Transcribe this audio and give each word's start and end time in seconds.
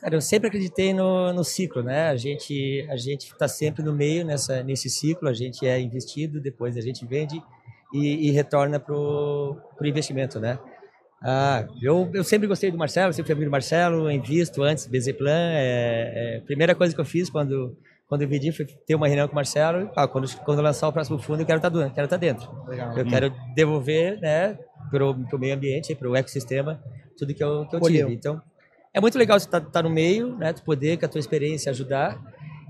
Cara, 0.00 0.14
eu 0.14 0.20
sempre 0.20 0.48
acreditei 0.48 0.94
no, 0.94 1.30
no 1.32 1.44
ciclo, 1.44 1.82
né? 1.82 2.08
A 2.08 2.16
gente 2.16 2.86
a 2.88 2.96
gente 2.96 3.26
está 3.26 3.46
sempre 3.46 3.82
no 3.82 3.92
meio 3.92 4.24
nessa 4.24 4.62
nesse 4.62 4.88
ciclo. 4.88 5.28
A 5.28 5.34
gente 5.34 5.66
é 5.66 5.78
investido, 5.78 6.40
depois 6.40 6.76
a 6.76 6.80
gente 6.80 7.04
vende 7.04 7.42
e, 7.92 8.28
e 8.28 8.30
retorna 8.30 8.80
para 8.80 8.94
o 8.94 9.58
investimento, 9.82 10.40
né? 10.40 10.58
Ah, 11.22 11.66
eu, 11.82 12.10
eu 12.14 12.24
sempre 12.24 12.48
gostei 12.48 12.70
do 12.70 12.78
Marcelo, 12.78 13.12
sempre 13.12 13.26
fui 13.26 13.34
amigo 13.34 13.50
do 13.50 13.52
Marcelo, 13.52 14.10
invisto 14.10 14.62
antes, 14.62 14.86
BZ 14.86 15.12
Plan. 15.12 15.52
É, 15.52 16.38
é, 16.38 16.40
primeira 16.46 16.74
coisa 16.74 16.94
que 16.94 17.00
eu 17.00 17.04
fiz 17.04 17.28
quando 17.28 17.76
quando 18.08 18.22
eu 18.22 18.28
vendi 18.28 18.50
foi 18.50 18.66
ter 18.66 18.94
uma 18.94 19.06
reunião 19.06 19.28
com 19.28 19.32
o 19.32 19.36
Marcelo. 19.36 19.90
Ah, 19.94 20.08
quando 20.08 20.34
quando 20.38 20.62
lançar 20.62 20.88
o 20.88 20.92
próximo 20.92 21.18
fundo, 21.18 21.42
eu 21.42 21.46
quero 21.46 21.58
estar 21.58 21.70
tá, 21.70 21.90
quero 21.90 22.06
estar 22.06 22.08
tá 22.08 22.16
dentro. 22.16 22.50
Legal. 22.66 22.96
Eu 22.96 23.04
hum. 23.04 23.08
quero 23.08 23.34
devolver, 23.54 24.18
né, 24.18 24.58
para 24.90 25.10
o 25.10 25.38
meio 25.38 25.54
ambiente, 25.54 25.94
para 25.94 26.08
o 26.08 26.16
ecossistema, 26.16 26.82
tudo 27.18 27.34
que 27.34 27.44
eu 27.44 27.66
que 27.66 27.76
eu 27.76 27.80
tive. 27.82 28.14
Então 28.14 28.40
é 28.92 29.00
muito 29.00 29.16
legal 29.16 29.38
você 29.38 29.46
estar 29.46 29.60
tá, 29.60 29.70
tá 29.70 29.82
no 29.82 29.90
meio, 29.90 30.36
né? 30.36 30.52
Tu 30.52 30.62
poder 30.62 30.98
com 30.98 31.06
a 31.06 31.08
tua 31.08 31.20
experiência 31.20 31.70
ajudar 31.70 32.20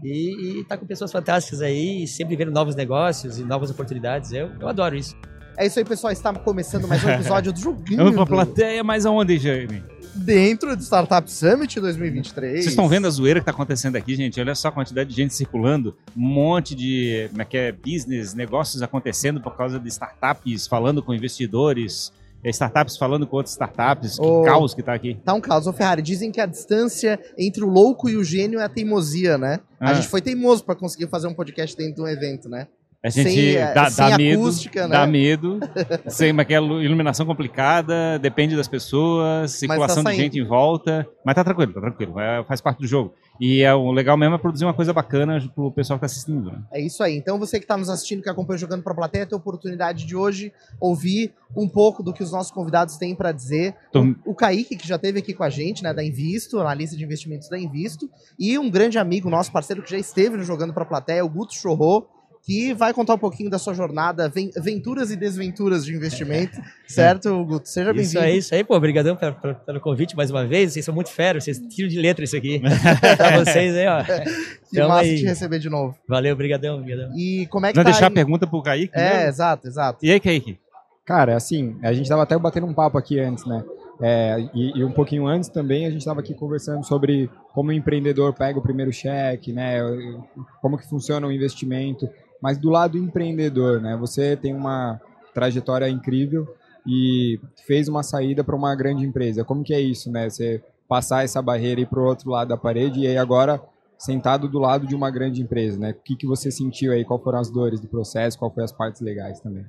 e 0.03 0.61
estar 0.61 0.77
tá 0.77 0.79
com 0.79 0.87
pessoas 0.87 1.13
fantásticas 1.13 1.61
aí, 1.61 2.05
e 2.05 2.07
sempre 2.07 2.37
vendo 2.37 2.51
novos 2.51 2.75
negócios 2.75 3.39
e 3.39 3.45
novas 3.45 3.71
oportunidades. 3.71 4.33
Eu, 4.33 4.51
eu 4.61 4.69
adoro 4.69 4.97
isso. 4.97 5.17
É 5.57 5.67
isso 5.67 5.79
aí, 5.79 5.85
pessoal. 5.85 6.13
Está 6.13 6.33
começando 6.33 6.87
mais 6.87 7.03
um 7.05 7.11
episódio 7.11 7.53
do 7.53 7.61
Joguinho. 7.61 7.99
Vamos 7.99 8.15
pra 8.15 8.27
plateia, 8.27 8.83
mas 8.85 9.05
aonde, 9.05 9.39
Jaime? 9.39 9.83
Dentro 10.15 10.75
do 10.75 10.83
Startup 10.83 11.31
Summit 11.31 11.79
2023. 11.79 12.53
Vocês 12.53 12.67
estão 12.67 12.89
vendo 12.89 13.07
a 13.07 13.11
zoeira 13.11 13.41
que 13.41 13.43
está 13.43 13.53
acontecendo 13.53 13.97
aqui, 13.97 14.15
gente? 14.15 14.41
Olha 14.41 14.55
só 14.55 14.69
a 14.69 14.73
quantidade 14.73 15.09
de 15.11 15.17
gente 15.17 15.35
circulando, 15.35 15.97
um 16.17 16.21
monte 16.21 16.75
de 16.75 17.29
como 17.31 17.43
é 17.43 17.45
que 17.45 17.57
é, 17.57 17.73
business, 17.73 18.35
negócios 18.35 18.83
acontecendo 18.83 19.41
por 19.41 19.57
causa 19.57 19.79
de 19.79 19.89
startups, 19.89 20.67
falando 20.67 21.03
com 21.03 21.15
investidores, 21.15 22.13
startups 22.45 22.97
falando 22.97 23.27
com 23.27 23.37
outras 23.37 23.53
startups. 23.53 24.19
Que 24.19 24.25
oh, 24.25 24.43
caos 24.43 24.75
que 24.75 24.83
tá 24.83 24.95
aqui. 24.95 25.19
Tá 25.25 25.35
um 25.35 25.41
caos. 25.41 25.67
Ô, 25.67 25.73
Ferrari, 25.73 26.01
dizem 26.01 26.33
que 26.33 26.41
a 26.41 26.47
distância 26.47 27.21
entre 27.39 27.63
o 27.63 27.69
louco 27.69 28.09
e 28.09 28.17
o 28.17 28.25
gênio 28.25 28.59
é 28.59 28.65
a 28.65 28.69
teimosia, 28.69 29.37
né? 29.37 29.61
Ah. 29.79 29.91
A 29.91 29.95
gente 29.95 30.09
foi 30.09 30.21
teimoso 30.21 30.65
para 30.65 30.75
conseguir 30.75 31.09
fazer 31.09 31.27
um 31.27 31.35
podcast 31.35 31.77
dentro 31.77 31.97
de 31.97 32.03
um 32.03 32.09
evento, 32.09 32.49
né? 32.49 32.67
A 33.03 33.09
gente 33.09 33.31
sem, 33.31 33.55
dá, 33.75 33.91
sem 33.91 34.11
dá 34.11 34.19
medo, 34.19 34.43
acústica, 34.43 34.87
né? 34.87 34.93
dá 34.95 35.07
medo, 35.07 35.59
sem 36.07 36.39
aquela 36.39 36.85
iluminação 36.85 37.25
complicada, 37.25 38.19
depende 38.19 38.55
das 38.55 38.69
pessoas, 38.69 39.53
tá 39.53 39.59
circulação 39.59 40.05
tá 40.05 40.11
de 40.11 40.17
gente 40.19 40.39
em 40.39 40.45
volta, 40.45 41.09
mas 41.25 41.35
tá 41.35 41.43
tranquilo, 41.43 41.73
tá 41.73 41.81
tranquilo, 41.81 42.21
é, 42.21 42.45
faz 42.45 42.61
parte 42.61 42.81
do 42.81 42.87
jogo. 42.87 43.15
E 43.41 43.63
é, 43.63 43.75
o 43.75 43.91
legal 43.91 44.19
mesmo 44.19 44.35
é 44.35 44.39
produzir 44.39 44.67
uma 44.67 44.75
coisa 44.75 44.93
bacana 44.93 45.41
pro 45.55 45.73
pessoal 45.73 45.99
que 45.99 46.03
tá 46.03 46.07
assistindo. 46.07 46.53
Né? 46.53 46.63
É 46.71 46.79
isso 46.79 47.03
aí. 47.03 47.17
Então 47.17 47.39
você 47.39 47.59
que 47.59 47.65
está 47.65 47.75
nos 47.75 47.89
assistindo, 47.89 48.23
que 48.23 48.29
acompanha 48.29 48.59
Jogando 48.59 48.83
para 48.83 48.93
a 48.93 48.97
Plateia, 48.97 49.25
tem 49.25 49.35
a 49.35 49.39
oportunidade 49.39 50.05
de 50.05 50.15
hoje 50.15 50.53
ouvir 50.79 51.33
um 51.57 51.67
pouco 51.67 52.03
do 52.03 52.13
que 52.13 52.23
os 52.23 52.31
nossos 52.31 52.53
convidados 52.53 52.99
têm 52.99 53.15
para 53.15 53.33
dizer. 53.33 53.75
Tô... 53.91 54.03
O, 54.03 54.17
o 54.27 54.35
Kaique, 54.35 54.77
que 54.77 54.87
já 54.87 54.97
esteve 54.97 55.21
aqui 55.21 55.33
com 55.33 55.43
a 55.43 55.49
gente, 55.49 55.83
né, 55.83 55.95
da 55.95 56.05
Invisto, 56.05 56.61
analista 56.61 56.95
de 56.95 57.03
investimentos 57.03 57.49
da 57.49 57.59
Invisto, 57.59 58.11
e 58.39 58.59
um 58.59 58.71
grande 58.71 58.99
amigo, 58.99 59.31
nosso 59.31 59.51
parceiro 59.51 59.83
que 59.83 59.91
já 59.91 59.97
esteve 59.97 60.37
no 60.37 60.45
Jogando 60.45 60.75
para 60.75 60.83
a 60.83 60.87
Plateia, 60.87 61.25
o 61.25 61.29
Guto 61.31 61.55
Chorro, 61.55 62.07
que 62.43 62.73
vai 62.75 62.93
contar 62.93 63.15
um 63.15 63.19
pouquinho 63.19 63.51
da 63.51 63.59
sua 63.59 63.75
jornada, 63.75 64.33
venturas 64.63 65.11
e 65.11 65.17
desventuras 65.17 65.85
de 65.85 65.95
investimento, 65.95 66.61
certo, 66.89 67.45
Guto? 67.45 67.69
Seja 67.69 67.93
bem-vindo. 67.93 68.09
Isso 68.09 68.19
aí, 68.19 68.39
isso 68.39 68.55
aí, 68.55 68.65
pô, 68.65 68.77
obrigadão 68.77 69.15
pelo, 69.17 69.35
pelo 69.35 69.81
convite 69.81 70.17
mais 70.17 70.31
uma 70.31 70.47
vez, 70.47 70.73
vocês 70.73 70.85
são 70.85 70.95
muito 70.95 71.11
férios, 71.11 71.45
vocês 71.45 71.59
tiram 71.59 71.89
de 71.89 72.01
letra 72.01 72.25
isso 72.25 72.37
aqui, 72.37 72.61
pra 73.17 73.45
vocês 73.45 73.75
aí, 73.77 73.87
ó. 73.87 74.03
Que 74.03 74.77
então, 74.77 74.89
massa 74.89 75.03
aí. 75.03 75.17
te 75.19 75.25
receber 75.25 75.59
de 75.59 75.69
novo. 75.69 75.95
Valeu, 76.09 76.33
obrigadão, 76.33 76.79
obrigadão. 76.79 77.13
E 77.17 77.47
como 77.47 77.67
é 77.67 77.73
que 77.73 77.77
Não 77.77 77.85
tá 77.85 77.91
deixar 77.91 78.07
aí? 78.07 78.13
a 78.13 78.15
pergunta 78.15 78.47
pro 78.47 78.63
Kaique? 78.63 78.93
É, 78.95 79.15
mesmo? 79.15 79.29
exato, 79.29 79.67
exato. 79.67 80.05
E 80.05 80.11
aí, 80.11 80.21
Kaique? 80.21 80.59
Cara, 81.05 81.37
assim, 81.37 81.77
a 81.83 81.93
gente 81.93 82.09
tava 82.09 82.23
até 82.23 82.39
batendo 82.39 82.67
um 82.67 82.75
papo 82.75 82.97
aqui 82.97 83.19
antes, 83.19 83.45
né? 83.45 83.65
É, 84.03 84.39
e, 84.55 84.79
e, 84.79 84.85
um 84.85 84.93
pouquinho 84.93 85.27
antes 85.27 85.51
também 85.51 85.85
a 85.85 85.91
gente 85.91 86.01
estava 86.01 86.21
aqui 86.21 86.33
conversando 86.33 86.83
sobre 86.85 87.29
como 87.53 87.69
o 87.69 87.73
empreendedor 87.73 88.33
pega 88.33 88.59
o 88.59 88.63
primeiro 88.63 88.91
cheque, 88.91 89.53
né? 89.53 89.79
Como 90.63 90.79
que 90.79 90.89
funciona 90.89 91.27
o 91.27 91.33
investimento. 91.33 92.09
Mas 92.41 92.59
do 92.59 92.71
lado 92.71 92.97
empreendedor, 92.99 93.81
né? 93.81 93.97
Você 93.97 94.37
tem 94.37 94.55
uma 94.55 95.01
trajetória 95.35 95.89
incrível 95.89 96.55
e 96.87 97.39
fez 97.67 97.89
uma 97.89 98.03
saída 98.03 98.43
para 98.43 98.57
uma 98.57 98.75
grande 98.75 99.05
empresa. 99.05 99.45
Como 99.45 99.63
que 99.63 99.75
é 99.75 99.81
isso, 99.81 100.11
né? 100.11 100.29
Você 100.29 100.63
passar 100.89 101.25
essa 101.25 101.41
barreira 101.41 101.81
e 101.81 101.87
para 101.87 102.01
o 102.01 102.05
outro 102.05 102.31
lado 102.31 102.49
da 102.49 102.57
parede 102.57 103.01
e 103.01 103.07
aí 103.07 103.17
agora 103.17 103.63
sentado 103.97 104.49
do 104.49 104.59
lado 104.59 104.87
de 104.87 104.95
uma 104.95 105.11
grande 105.11 105.43
empresa, 105.43 105.79
né? 105.79 105.91
O 105.91 106.03
que, 106.03 106.17
que 106.17 106.27
você 106.27 106.51
sentiu 106.51 106.93
aí? 106.93 107.05
Qual 107.05 107.23
foram 107.23 107.39
as 107.39 107.51
dores 107.51 107.81
do 107.81 107.87
processo? 107.87 108.39
Qual 108.39 108.51
foram 108.51 108.65
as 108.65 108.73
partes 108.73 109.03
legais 109.03 109.41
também? 109.41 109.67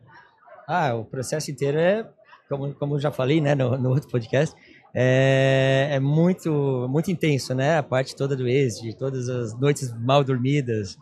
Ah, 0.66 0.95
o 0.95 1.03
processo 1.03 1.51
inteiro 1.51 1.78
é, 1.78 2.07
como, 2.47 2.74
como 2.74 3.00
já 3.00 3.12
falei, 3.12 3.41
né, 3.41 3.53
no, 3.53 3.78
no 3.78 3.90
outro 3.90 4.09
podcast, 4.09 4.56
é, 4.94 5.90
é, 5.91 6.00
muito, 6.00 6.88
muito 6.90 7.12
intenso, 7.12 7.53
né? 7.53 7.78
A 7.78 7.84
parte 7.84 8.16
toda 8.16 8.35
do 8.35 8.47
exit, 8.47 8.95
todas 8.97 9.28
as 9.29 9.53
noites 9.59 9.94
mal 10.00 10.24
dormidas, 10.24 10.97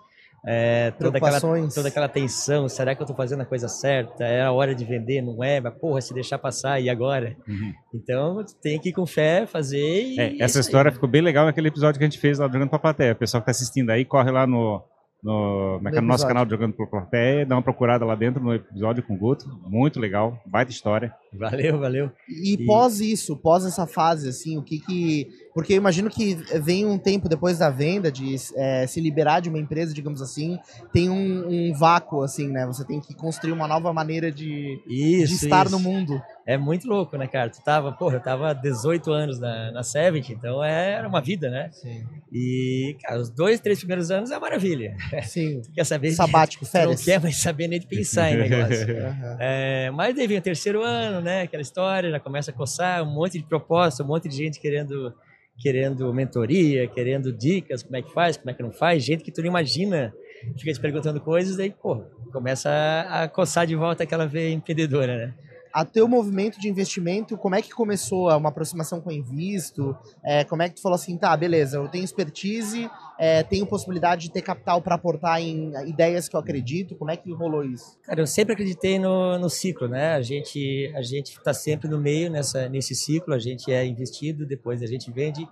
é, 0.46 0.92
toda, 0.92 1.18
aquela, 1.18 1.40
toda 1.40 1.88
aquela 1.88 2.08
tensão, 2.08 2.70
será 2.70 2.96
que 2.96 3.02
eu 3.02 3.06
estou 3.06 3.16
fazendo 3.16 3.42
a 3.42 3.46
coisa 3.46 3.68
certa? 3.68 4.24
É 4.24 4.42
a 4.42 4.52
hora 4.52 4.74
de 4.74 4.86
vender, 4.86 5.22
não 5.22 5.44
é? 5.44 5.60
Mas 5.60 5.74
porra, 5.76 6.02
se 6.02 6.14
deixar 6.14 6.38
passar, 6.38 6.80
e 6.80 6.90
agora? 6.90 7.36
Uhum. 7.48 7.74
Então 7.94 8.46
tem 8.62 8.80
que 8.80 8.90
ir 8.90 8.94
com 8.94 9.06
fé, 9.06 9.46
fazer 9.46 10.04
e... 10.04 10.20
É, 10.20 10.42
essa 10.42 10.60
história 10.60 10.92
ficou 10.92 11.10
bem 11.10 11.22
legal 11.22 11.46
naquele 11.46 11.68
episódio 11.68 11.98
que 11.98 12.06
a 12.06 12.10
gente 12.10 12.20
fez 12.20 12.40
lá 12.40 12.48
jogando 12.48 12.70
pra 12.70 12.80
plateia. 12.80 13.14
O 13.14 13.16
pessoal 13.16 13.42
que 13.42 13.50
está 13.50 13.64
assistindo 13.64 13.90
aí, 13.90 14.06
corre 14.06 14.32
lá 14.32 14.48
no, 14.48 14.84
no, 15.24 15.80
no 15.82 16.02
nosso 16.02 16.26
canal 16.26 16.48
Jogando 16.50 16.74
por 16.74 16.90
Plateia, 16.90 17.46
dá 17.46 17.56
uma 17.56 17.62
procurada 17.62 18.06
lá 18.06 18.16
dentro 18.16 18.42
no 18.42 18.54
episódio 18.54 19.04
com 19.04 19.14
o 19.14 19.18
Guto, 19.18 19.46
muito 19.68 20.00
legal, 20.00 20.42
baita 20.46 20.72
história. 20.72 21.14
Valeu, 21.34 21.80
valeu. 21.80 22.12
E, 22.28 22.54
e, 22.54 22.66
pós 22.66 23.00
isso, 23.02 23.36
pós 23.38 23.66
essa 23.66 23.86
fase, 23.86 24.30
assim, 24.30 24.58
o 24.58 24.64
que 24.64 24.80
que... 24.80 25.28
Porque 25.54 25.74
eu 25.74 25.78
imagino 25.78 26.10
que 26.10 26.36
vem 26.62 26.86
um 26.86 26.98
tempo 26.98 27.28
depois 27.28 27.58
da 27.58 27.70
venda, 27.70 28.12
de 28.12 28.36
é, 28.56 28.86
se 28.86 29.02
liberar 29.02 29.40
de 29.40 29.50
uma 29.50 29.58
empresa, 29.58 29.94
digamos 29.94 30.22
assim, 30.22 30.60
tem 30.94 31.10
um, 31.10 31.48
um, 31.48 31.74
vácuo, 31.74 32.22
assim, 32.22 32.48
né? 32.48 32.66
Você 32.68 32.86
tem 32.86 33.00
que 33.00 33.14
construir 33.14 33.52
uma 33.52 33.68
nova 33.68 33.92
maneira 33.92 34.32
de, 34.32 34.82
isso, 34.88 35.28
de 35.28 35.46
estar 35.46 35.66
isso. 35.66 35.78
no 35.78 35.82
mundo. 35.82 36.22
É 36.46 36.58
muito 36.58 36.88
louco, 36.88 37.16
né, 37.18 37.28
cara? 37.28 37.50
Tu 37.50 37.62
tava, 37.64 37.92
porra, 37.92 38.16
eu 38.16 38.24
tava 38.24 38.54
18 38.54 39.12
anos 39.12 39.40
na, 39.40 39.72
na 39.72 39.82
então 40.30 40.64
era 40.64 41.08
uma 41.08 41.22
vida, 41.22 41.50
né? 41.50 41.70
Sim. 41.72 42.04
E, 42.32 42.96
cara, 43.04 43.20
os 43.20 43.30
dois, 43.30 43.60
três 43.60 43.80
primeiros 43.80 44.10
anos 44.10 44.32
é 44.32 44.36
uma 44.36 44.42
maravilha. 44.42 44.96
Sim. 45.24 45.62
tu 45.66 45.72
quer 45.72 45.84
saber... 45.84 46.12
Sabático, 46.12 46.66
férias. 46.66 47.00
Não 47.00 47.06
quer 47.06 47.22
mais 47.22 47.38
saber 47.38 47.68
nem 47.68 47.80
de 47.80 47.88
pensar 47.88 48.32
em 48.32 48.38
negócio. 48.38 48.88
uhum. 48.96 49.38
é, 49.40 49.92
mas 49.92 50.16
daí 50.16 50.28
vem 50.28 50.38
o 50.38 50.42
terceiro 50.42 50.84
ano, 50.84 51.22
né? 51.22 51.42
Aquela 51.44 51.62
história, 51.62 52.10
já 52.10 52.20
começa 52.20 52.52
a 52.52 52.54
coçar, 52.54 53.04
um 53.04 53.14
monte 53.14 53.38
de 53.38 53.44
proposta, 53.44 54.04
um 54.04 54.08
monte 54.08 54.28
de 54.28 54.36
gente 54.36 54.60
querendo 54.60 55.14
querendo 55.60 56.14
mentoria, 56.14 56.88
querendo 56.88 57.32
dicas, 57.34 57.84
como 57.84 57.98
é 57.98 58.02
que 58.02 58.14
faz, 58.14 58.38
como 58.38 58.50
é 58.50 58.54
que 58.54 58.64
não 58.64 58.72
faz, 58.72 59.04
gente 59.04 59.24
que 59.24 59.32
tu 59.32 59.42
não 59.42 59.48
imagina 59.48 60.14
fica 60.58 60.74
te 60.74 60.80
perguntando 60.80 61.20
coisas, 61.20 61.58
daí, 61.58 61.70
pô, 61.70 61.98
começa 62.32 62.70
a, 63.10 63.28
coçar 63.28 63.68
de 63.68 63.76
volta 63.76 64.04
aquela 64.04 64.26
veia 64.26 64.54
empreendedora, 64.54 65.18
né? 65.18 65.34
a 65.72 65.86
teu 65.86 66.08
movimento 66.08 66.60
de 66.60 66.68
investimento, 66.68 67.38
como 67.38 67.56
é 67.56 67.62
que 67.62 67.70
começou 67.70 68.30
uma 68.36 68.50
aproximação 68.50 69.00
com 69.00 69.10
o 69.10 69.14
Invisto? 69.14 69.96
É, 70.24 70.44
como 70.44 70.64
é 70.64 70.70
que 70.70 70.76
tu 70.76 70.82
falou 70.82 70.96
assim, 70.96 71.16
tá, 71.18 71.36
beleza, 71.38 71.78
eu 71.78 71.88
tenho 71.88 72.04
expertise, 72.04 72.90
é, 73.20 73.44
tenho 73.44 73.66
possibilidade 73.66 74.22
de 74.24 74.32
ter 74.32 74.42
capital 74.42 74.82
para 74.82 74.96
aportar 74.96 75.42
em 75.42 75.74
ideias 75.86 76.30
que 76.30 76.36
eu 76.38 76.40
acredito, 76.40 76.96
como 76.96 77.12
é 77.12 77.18
que 77.18 77.30
rolou 77.34 77.66
isso? 77.66 78.00
Cara, 78.04 78.22
eu 78.22 78.26
sempre 78.26 78.54
acreditei 78.54 78.98
no, 78.98 79.38
no 79.38 79.50
ciclo, 79.50 79.90
né? 79.90 80.14
A 80.14 80.22
gente 80.22 80.90
a 80.96 81.02
gente 81.02 81.32
está 81.32 81.54
sempre 81.54 81.90
no 81.90 82.00
meio 82.00 82.32
nessa 82.32 82.70
nesse 82.70 82.96
ciclo, 82.96 83.34
a 83.34 83.40
gente 83.40 83.70
é 83.72 83.86
investido, 83.86 84.46
depois 84.46 84.82
a 84.82 84.88
gente 84.88 85.12
vende 85.12 85.46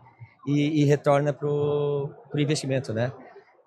e, 0.47 0.81
e 0.81 0.85
retorna 0.85 1.33
para 1.33 1.45
o 1.45 2.09
investimento, 2.35 2.93
né? 2.93 3.11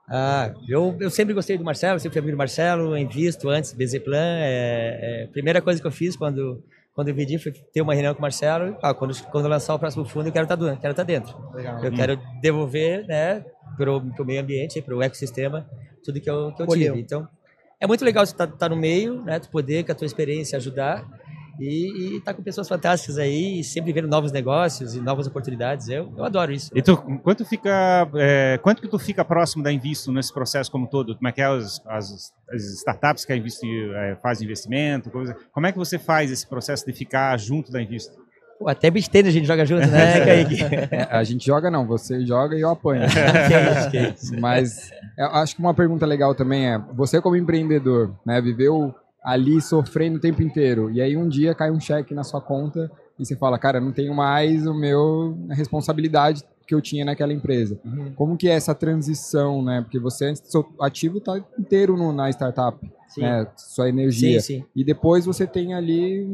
Ah, 0.09 0.53
eu, 0.67 0.97
eu 0.99 1.11
sempre 1.11 1.35
gostei 1.35 1.57
do 1.57 1.63
Marcelo, 1.63 2.01
sempre 2.01 2.15
fui 2.15 2.21
amigo 2.21 2.37
do 2.37 2.39
Marcelo, 2.39 2.97
invisto 2.97 3.49
antes, 3.49 3.73
BZ 3.73 3.99
Plan. 4.01 4.39
É, 4.41 5.25
é, 5.25 5.27
primeira 5.29 5.61
coisa 5.61 5.81
que 5.81 5.87
eu 5.87 5.93
fiz 5.93 6.17
quando, 6.17 6.65
quando 7.01 7.09
eu 7.09 7.15
vendi 7.15 7.39
foi 7.39 7.51
ter 7.51 7.81
uma 7.81 7.95
reunião 7.95 8.13
com 8.13 8.19
o 8.19 8.23
Marcelo. 8.23 8.77
Ah, 8.83 8.93
quando, 8.93 9.19
quando 9.31 9.49
lançar 9.49 9.75
o 9.75 9.79
próximo 9.79 10.05
fundo, 10.05 10.29
eu 10.29 10.33
quero 10.33 10.45
estar, 10.45 10.55
tá, 10.55 10.65
quero 10.77 10.93
estar 10.93 10.95
tá 10.95 11.03
dentro. 11.03 11.35
Legal. 11.55 11.83
Eu 11.83 11.91
hum. 11.91 11.95
quero 11.95 12.21
devolver 12.43 13.07
né, 13.07 13.43
para 13.75 13.91
o 13.91 14.25
meio 14.27 14.43
ambiente, 14.43 14.83
para 14.83 14.95
o 14.95 15.03
ecossistema, 15.03 15.67
tudo 16.05 16.21
que 16.21 16.29
eu, 16.29 16.53
que 16.53 16.61
eu 16.61 16.67
tive. 16.67 17.01
Então, 17.01 17.27
é 17.81 17.87
muito 17.87 18.05
legal 18.05 18.27
você 18.27 18.35
estar 18.35 18.47
tá, 18.47 18.55
tá 18.55 18.69
no 18.69 18.77
meio, 18.77 19.23
né, 19.23 19.41
tu 19.41 19.49
poder, 19.49 19.83
com 19.83 19.93
a 19.93 19.95
tua 19.95 20.05
experiência, 20.05 20.59
ajudar 20.59 21.09
e, 21.61 22.17
estar 22.17 22.33
tá 22.33 22.35
com 22.35 22.43
pessoas 22.43 22.69
fantásticas 22.69 23.19
aí, 23.19 23.63
sempre 23.63 23.93
vendo 23.93 24.09
novos 24.09 24.33
negócios 24.33 24.95
e 24.95 25.01
novas 25.01 25.27
oportunidades. 25.27 25.89
Eu, 25.89 26.13
eu 26.17 26.25
adoro 26.25 26.53
isso. 26.53 26.71
E 26.75 26.83
tu, 26.83 26.97
quanto 27.23 27.45
fica, 27.45 28.09
é, 28.15 28.59
quanto 28.63 28.81
que 28.81 28.89
tu 28.89 28.99
fica 28.99 29.25
próximo 29.25 29.63
da 29.63 29.73
Invisto 29.73 30.13
nesse 30.13 30.33
processo 30.33 30.71
como 30.71 30.87
todo? 30.87 31.17
Como 31.17 31.29
é 31.29 31.33
que 31.33 31.41
é 31.41 31.47
as, 31.47 31.81
as, 31.87 32.33
as 32.51 32.63
startups 32.79 33.25
que 33.25 33.33
a 33.33 33.37
Invisto 33.37 33.67
é, 33.67 34.17
faz 34.17 34.41
investimento? 34.41 35.11
Coisa, 35.11 35.37
como 35.53 35.67
é 35.67 35.73
que 35.73 35.79
você 35.79 35.99
faz 35.99 36.31
esse 36.31 36.47
processo 36.47 36.85
de 36.87 36.93
ficar 36.93 37.37
junto 37.39 37.71
da 37.71 37.83
Invisto? 37.83 38.31
Pô, 38.61 38.69
até 38.69 38.91
beach 38.91 39.09
a 39.15 39.31
gente 39.31 39.47
joga 39.47 39.65
junto, 39.65 39.87
né, 39.87 40.23
Kaique? 40.23 40.59
É, 40.93 41.09
a 41.11 41.25
gente 41.25 41.47
joga 41.47 41.71
não, 41.71 41.87
você 41.87 42.27
joga 42.27 42.55
e 42.55 42.61
eu 42.61 42.69
apanho. 42.69 43.05
que 43.09 43.79
isso, 43.79 43.91
que 43.91 43.99
isso. 43.99 44.39
Mas 44.39 44.91
acho 45.19 45.57
que 45.57 45.63
uma 45.63 45.73
pergunta 45.73 46.05
legal 46.05 46.35
também 46.35 46.69
é, 46.69 46.79
você 46.93 47.23
como 47.23 47.37
empreendedor, 47.37 48.15
né, 48.25 48.39
viveu 48.39 48.95
ali 49.23 49.61
sofrendo 49.61 50.17
o 50.17 50.21
tempo 50.21 50.43
inteiro. 50.43 50.91
E 50.91 51.01
aí 51.01 51.17
um 51.17 51.29
dia 51.29 51.55
cai 51.55 51.71
um 51.71 51.81
cheque 51.81 52.15
na 52.15 52.25
sua 52.25 52.41
conta 52.41 52.91
e 53.19 53.25
você 53.25 53.37
fala, 53.37 53.59
cara, 53.59 53.81
não 53.81 53.93
tenho 53.93 54.15
mais 54.15 54.67
o 54.67 54.75
meu 54.75 55.37
responsabilidade 55.51 56.43
que 56.67 56.75
eu 56.75 56.81
tinha 56.81 57.05
naquela 57.05 57.33
empresa. 57.33 57.79
Uhum. 57.85 58.13
Como 58.15 58.37
que 58.37 58.49
é 58.49 58.53
essa 58.53 58.75
transição, 58.75 59.63
né? 59.63 59.83
Porque 59.83 59.99
você 59.99 60.27
antes, 60.27 60.43
seu 60.47 60.65
ativo 60.81 61.19
está 61.19 61.37
inteiro 61.59 61.97
no, 61.97 62.13
na 62.13 62.31
startup, 62.31 62.79
sim. 63.09 63.23
né? 63.23 63.47
Sua 63.57 63.89
energia. 63.89 64.41
Sim, 64.41 64.59
sim. 64.59 64.65
E 64.75 64.85
depois 64.85 65.27
você 65.27 65.47
tem 65.47 65.75
ali 65.75 66.25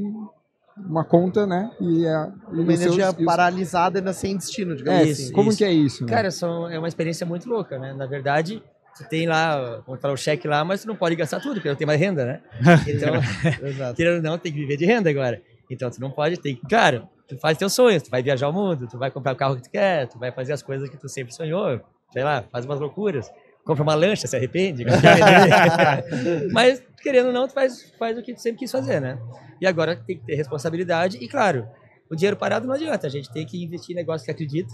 uma 0.76 1.04
conta, 1.04 1.46
né? 1.46 1.70
E 1.80 2.06
a, 2.06 2.32
e 2.52 2.60
uma 2.60 2.72
energia 2.72 3.10
seus, 3.10 3.24
paralisada 3.24 3.98
ainda 3.98 4.12
sem 4.12 4.36
destino, 4.36 4.76
digamos 4.76 5.08
é, 5.08 5.10
assim. 5.10 5.32
Como 5.32 5.48
isso. 5.48 5.58
que 5.58 5.64
é 5.64 5.72
isso? 5.72 6.04
Né? 6.04 6.10
Cara, 6.10 6.30
são, 6.30 6.68
é 6.68 6.78
uma 6.78 6.88
experiência 6.88 7.26
muito 7.26 7.48
louca, 7.48 7.78
né? 7.78 7.94
Na 7.94 8.06
verdade, 8.06 8.62
você 8.96 9.04
tem 9.04 9.26
lá, 9.26 9.82
vamos 9.87 10.00
falar, 10.00 10.14
o 10.14 10.16
cheque 10.16 10.48
lá, 10.48 10.64
mas 10.64 10.81
você 10.81 10.88
não 10.88 10.96
pode 10.96 11.14
gastar 11.14 11.38
tudo, 11.38 11.56
porque 11.56 11.69
não 11.69 11.76
tem 11.76 11.87
mais 11.87 12.00
renda, 12.00 12.25
né? 12.25 12.40
Então, 12.88 13.94
querendo 13.94 14.16
ou 14.16 14.22
não, 14.22 14.38
tem 14.38 14.50
que 14.50 14.58
viver 14.58 14.78
de 14.78 14.87
renda 14.87 15.10
agora. 15.10 15.43
Então, 15.70 15.90
tu 15.90 16.00
não 16.00 16.10
pode 16.10 16.38
ter. 16.38 16.58
Claro, 16.66 17.06
tu 17.28 17.37
faz 17.37 17.58
teus 17.58 17.75
sonhos, 17.75 18.02
tu 18.02 18.10
vai 18.10 18.22
viajar 18.22 18.48
o 18.48 18.52
mundo, 18.52 18.88
tu 18.88 18.98
vai 18.98 19.10
comprar 19.10 19.32
o 19.32 19.37
carro 19.37 19.56
que 19.56 19.62
tu 19.64 19.70
quer, 19.70 20.08
tu 20.08 20.19
vai 20.19 20.32
fazer 20.32 20.54
as 20.54 20.62
coisas 20.62 20.88
que 20.88 20.96
tu 20.96 21.10
sempre 21.10 21.34
sonhou, 21.34 21.78
sei 22.10 22.25
lá, 22.25 22.43
faz 22.50 22.64
umas 22.64 22.81
loucuras. 22.81 23.31
Compra 23.66 23.82
uma 23.82 23.94
lancha, 23.94 24.26
se 24.26 24.37
arrepende. 24.37 24.84
mas, 26.52 26.82
querendo 27.02 27.26
ou 27.26 27.32
não, 27.32 27.46
tu 27.46 27.52
faz, 27.52 27.93
faz 27.98 28.16
o 28.16 28.22
que 28.22 28.32
tu 28.32 28.40
sempre 28.40 28.60
quis 28.60 28.70
fazer, 28.70 29.00
né? 29.00 29.19
E 29.60 29.66
agora 29.66 29.96
tem 29.96 30.16
que 30.16 30.25
ter 30.25 30.37
responsabilidade 30.37 31.19
e, 31.20 31.28
claro, 31.28 31.69
o 32.08 32.14
dinheiro 32.14 32.37
parado 32.37 32.66
não 32.66 32.75
adianta. 32.75 33.06
A 33.06 33.10
gente 33.10 33.31
tem 33.31 33.44
que 33.44 33.62
investir 33.62 33.93
em 33.93 33.96
negócios 33.96 34.25
que 34.25 34.31
acredita. 34.31 34.72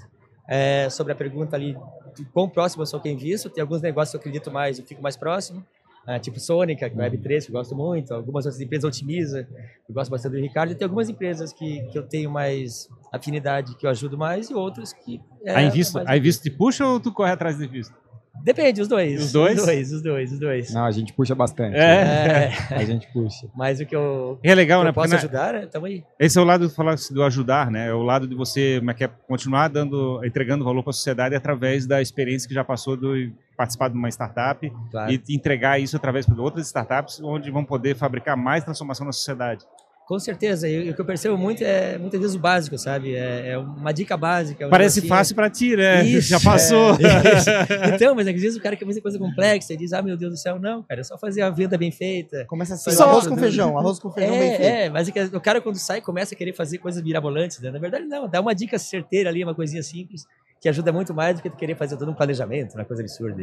É, 0.55 0.91
sobre 0.91 1.15
a 1.15 1.17
pergunta 1.17 1.57
ali 1.57 1.75
de 2.15 2.27
quão 2.27 2.47
próximo 2.47 2.83
eu 2.83 2.87
sou 2.87 3.01
quem 3.01 3.17
visto, 3.17 3.49
tem 3.49 3.63
alguns 3.63 3.81
negócios 3.81 4.11
que 4.11 4.17
eu 4.19 4.21
acredito 4.21 4.51
mais 4.51 4.79
e 4.79 4.83
fico 4.83 5.03
mais 5.03 5.17
próximo. 5.17 5.65
É, 6.07 6.19
tipo 6.19 6.39
Sônica, 6.39 6.91
que 6.91 7.01
é 7.01 7.11
Web3, 7.11 7.47
que 7.47 7.51
eu 7.51 7.55
gosto 7.55 7.75
muito, 7.75 8.13
algumas 8.13 8.45
outras 8.45 8.61
empresas 8.61 8.85
Otimiza, 8.85 9.49
eu 9.89 9.95
gosto 9.95 10.11
bastante 10.11 10.33
do 10.33 10.43
Ricardo, 10.43 10.73
e 10.73 10.75
tem 10.75 10.85
algumas 10.85 11.09
empresas 11.09 11.55
que, 11.55 11.81
que 11.85 11.97
eu 11.97 12.03
tenho 12.03 12.31
mais 12.31 12.87
afinidade, 13.11 13.75
que 13.77 13.87
eu 13.87 13.91
ajudo 13.91 14.19
mais, 14.19 14.51
e 14.51 14.55
outras 14.55 14.93
que... 14.93 15.23
É, 15.43 15.55
a 15.55 15.63
Invisto, 15.63 16.03
a 16.05 16.17
Invisto 16.19 16.43
te 16.43 16.51
puxa 16.51 16.87
ou 16.87 17.01
tu 17.01 17.13
corre 17.13 17.31
atrás 17.31 17.57
da 17.57 17.65
Invisto? 17.65 17.95
Depende, 18.41 18.81
os 18.81 18.89
dois. 18.89 19.23
Os 19.23 19.33
dois? 19.33 19.59
Os 19.59 19.67
dois, 19.67 19.93
os 19.93 20.03
dois, 20.03 20.33
os 20.33 20.39
dois. 20.39 20.75
Não, 20.75 20.85
a 20.85 20.91
gente 20.91 21.13
puxa 21.13 21.35
bastante. 21.35 21.77
É. 21.77 22.51
é. 22.71 22.75
A 22.75 22.85
gente 22.85 23.07
puxa. 23.13 23.47
Mas 23.55 23.81
o 23.81 23.87
que 23.87 23.95
eu, 23.95 24.39
é 24.43 24.55
legal, 24.55 24.81
que 24.81 24.85
né? 24.85 24.91
eu 24.91 24.95
posso 24.95 25.11
Porque, 25.11 25.27
ajudar, 25.27 25.53
né? 25.53 25.67
Tamo 25.67 25.87
aí. 25.87 26.03
Esse 26.19 26.39
é 26.39 26.41
o 26.41 26.45
lado 26.45 26.67
do, 27.11 27.23
ajudar, 27.23 27.71
né? 27.71 27.89
É 27.89 27.95
o 27.95 28.03
lado 28.03 28.27
de 28.27 28.35
você 28.35 28.79
como 28.79 28.91
é 28.91 28.95
que 28.95 29.05
é, 29.05 29.11
continuar 29.29 29.69
dando, 29.69 30.25
entregando 30.25 30.65
valor 30.65 30.83
para 30.83 30.91
a 30.91 30.95
sociedade 30.95 31.35
através 31.35 31.87
da 31.87 32.01
experiência 32.01 32.49
que 32.49 32.55
já 32.55 32.65
passou 32.65 32.97
do 32.97 33.13
participar 33.57 33.89
de 33.89 33.97
uma 33.97 34.09
startup 34.09 34.73
claro. 34.91 35.13
e 35.13 35.23
entregar 35.29 35.79
isso 35.79 35.97
através 35.97 36.27
de 36.27 36.41
outras 36.41 36.67
startups 36.67 37.21
onde 37.23 37.51
vão 37.51 37.65
poder 37.65 37.95
fabricar 37.95 38.37
mais 38.37 38.65
transformação 38.65 39.07
na 39.07 39.13
sociedade. 39.13 39.65
Com 40.07 40.19
certeza, 40.19 40.69
e 40.69 40.91
o 40.91 40.95
que 40.95 41.01
eu 41.01 41.05
percebo 41.05 41.39
muito 41.39 41.63
é 41.63 41.97
muitas 41.97 42.21
vezes 42.21 42.35
o 42.35 42.39
básico, 42.39 42.77
sabe? 42.77 43.15
É, 43.15 43.51
é 43.51 43.59
uma 43.59 43.93
dica 43.93 44.17
básica. 44.17 44.67
Um 44.67 44.71
Parece 44.71 45.07
fácil 45.07 45.35
para 45.35 45.49
ti, 45.49 45.77
né? 45.77 46.03
Isso, 46.05 46.29
Já 46.29 46.41
passou. 46.41 46.93
É, 46.95 47.95
então, 47.95 48.15
mas 48.15 48.27
às 48.27 48.35
vezes 48.35 48.57
o 48.57 48.61
cara 48.61 48.77
quer 48.77 48.85
fazer 48.85 49.01
coisa 49.01 49.19
complexa 49.19 49.73
e 49.73 49.77
diz, 49.77 49.93
ah, 49.93 50.03
meu 50.03 50.17
Deus 50.17 50.33
do 50.33 50.37
céu, 50.37 50.59
não, 50.59 50.83
cara, 50.83 51.01
é 51.01 51.05
só 51.05 51.17
fazer 51.17 51.43
a 51.43 51.51
venda 51.51 51.79
bem 51.79 51.93
feita. 51.93 52.45
Começa 52.47 52.75
assim, 52.75 52.91
só 52.91 53.05
arroz 53.05 53.27
com 53.27 53.37
feijão, 53.37 53.79
arroz 53.79 53.99
com 54.01 54.11
feijão 54.11 54.35
é, 54.35 54.39
bem 54.39 54.57
feito. 54.57 54.69
É, 54.69 54.91
mas 54.91 55.09
é 55.09 55.37
o 55.37 55.41
cara 55.41 55.61
quando 55.61 55.77
sai 55.77 56.01
começa 56.01 56.35
a 56.35 56.39
querer 56.39 56.53
fazer 56.53 56.79
coisas 56.79 57.03
mirabolantes, 57.03 57.61
né? 57.61 57.71
Na 57.71 57.79
verdade, 57.79 58.05
não, 58.05 58.29
dá 58.29 58.41
uma 58.41 58.55
dica 58.55 58.79
certeira 58.79 59.31
ali, 59.31 59.45
uma 59.45 59.55
coisinha 59.55 59.83
simples, 59.83 60.27
que 60.61 60.69
ajuda 60.69 60.93
muito 60.93 61.15
mais 61.15 61.37
do 61.37 61.43
que 61.43 61.51
tu 61.51 61.57
querer 61.57 61.77
fazer 61.77 61.97
todo 61.97 62.11
um 62.11 62.15
planejamento, 62.15 62.75
uma 62.75 62.85
coisa 62.85 63.03
absurda. 63.03 63.43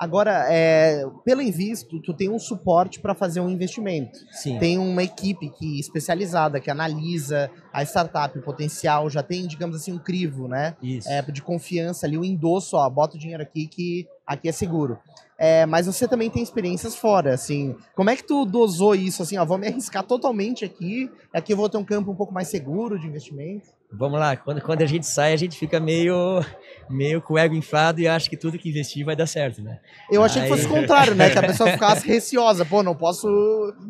Agora, 0.00 0.46
é, 0.48 1.04
pelo 1.26 1.42
Invisto, 1.42 2.00
tu 2.00 2.14
tem 2.14 2.30
um 2.30 2.38
suporte 2.38 2.98
para 3.00 3.14
fazer 3.14 3.38
um 3.40 3.50
investimento. 3.50 4.18
Sim. 4.32 4.58
Tem 4.58 4.78
uma 4.78 5.02
equipe 5.02 5.50
que 5.50 5.78
especializada 5.78 6.58
que 6.58 6.70
analisa 6.70 7.50
a 7.70 7.82
startup, 7.82 8.38
o 8.38 8.40
potencial, 8.40 9.10
já 9.10 9.22
tem, 9.22 9.46
digamos 9.46 9.76
assim, 9.76 9.92
um 9.92 9.98
crivo, 9.98 10.48
né? 10.48 10.74
Isso. 10.82 11.06
É, 11.06 11.20
de 11.20 11.42
confiança 11.42 12.06
ali, 12.06 12.16
o 12.16 12.22
um 12.22 12.24
endosso, 12.24 12.78
ó, 12.78 12.88
bota 12.88 13.16
o 13.16 13.18
dinheiro 13.18 13.42
aqui 13.42 13.66
que 13.66 14.08
aqui 14.26 14.48
é 14.48 14.52
seguro. 14.52 14.98
É, 15.36 15.66
mas 15.66 15.84
você 15.84 16.08
também 16.08 16.30
tem 16.30 16.42
experiências 16.42 16.96
fora, 16.96 17.34
assim. 17.34 17.76
Como 17.94 18.08
é 18.08 18.16
que 18.16 18.24
tu 18.24 18.46
dosou 18.46 18.94
isso, 18.94 19.22
assim, 19.22 19.36
ó, 19.36 19.44
vou 19.44 19.58
me 19.58 19.66
arriscar 19.66 20.02
totalmente 20.02 20.64
aqui, 20.64 21.10
aqui 21.30 21.52
eu 21.52 21.58
vou 21.58 21.68
ter 21.68 21.76
um 21.76 21.84
campo 21.84 22.10
um 22.10 22.16
pouco 22.16 22.32
mais 22.32 22.48
seguro 22.48 22.98
de 22.98 23.06
investimento? 23.06 23.68
Vamos 23.92 24.20
lá, 24.20 24.36
quando, 24.36 24.60
quando 24.60 24.82
a 24.82 24.86
gente 24.86 25.04
sai, 25.04 25.32
a 25.32 25.36
gente 25.36 25.58
fica 25.58 25.80
meio, 25.80 26.44
meio 26.88 27.20
com 27.20 27.34
o 27.34 27.38
ego 27.38 27.56
inflado 27.56 28.00
e 28.00 28.06
acha 28.06 28.30
que 28.30 28.36
tudo 28.36 28.56
que 28.56 28.68
investir 28.68 29.04
vai 29.04 29.16
dar 29.16 29.26
certo, 29.26 29.60
né? 29.60 29.80
Eu 30.08 30.22
achei 30.22 30.42
Aí... 30.42 30.48
que 30.48 30.54
fosse 30.54 30.66
o 30.66 30.68
contrário, 30.68 31.14
né? 31.14 31.28
Que 31.28 31.38
a 31.38 31.42
pessoa 31.42 31.70
ficasse 31.72 32.06
receosa. 32.06 32.64
Pô, 32.64 32.84
não 32.84 32.94
posso 32.94 33.28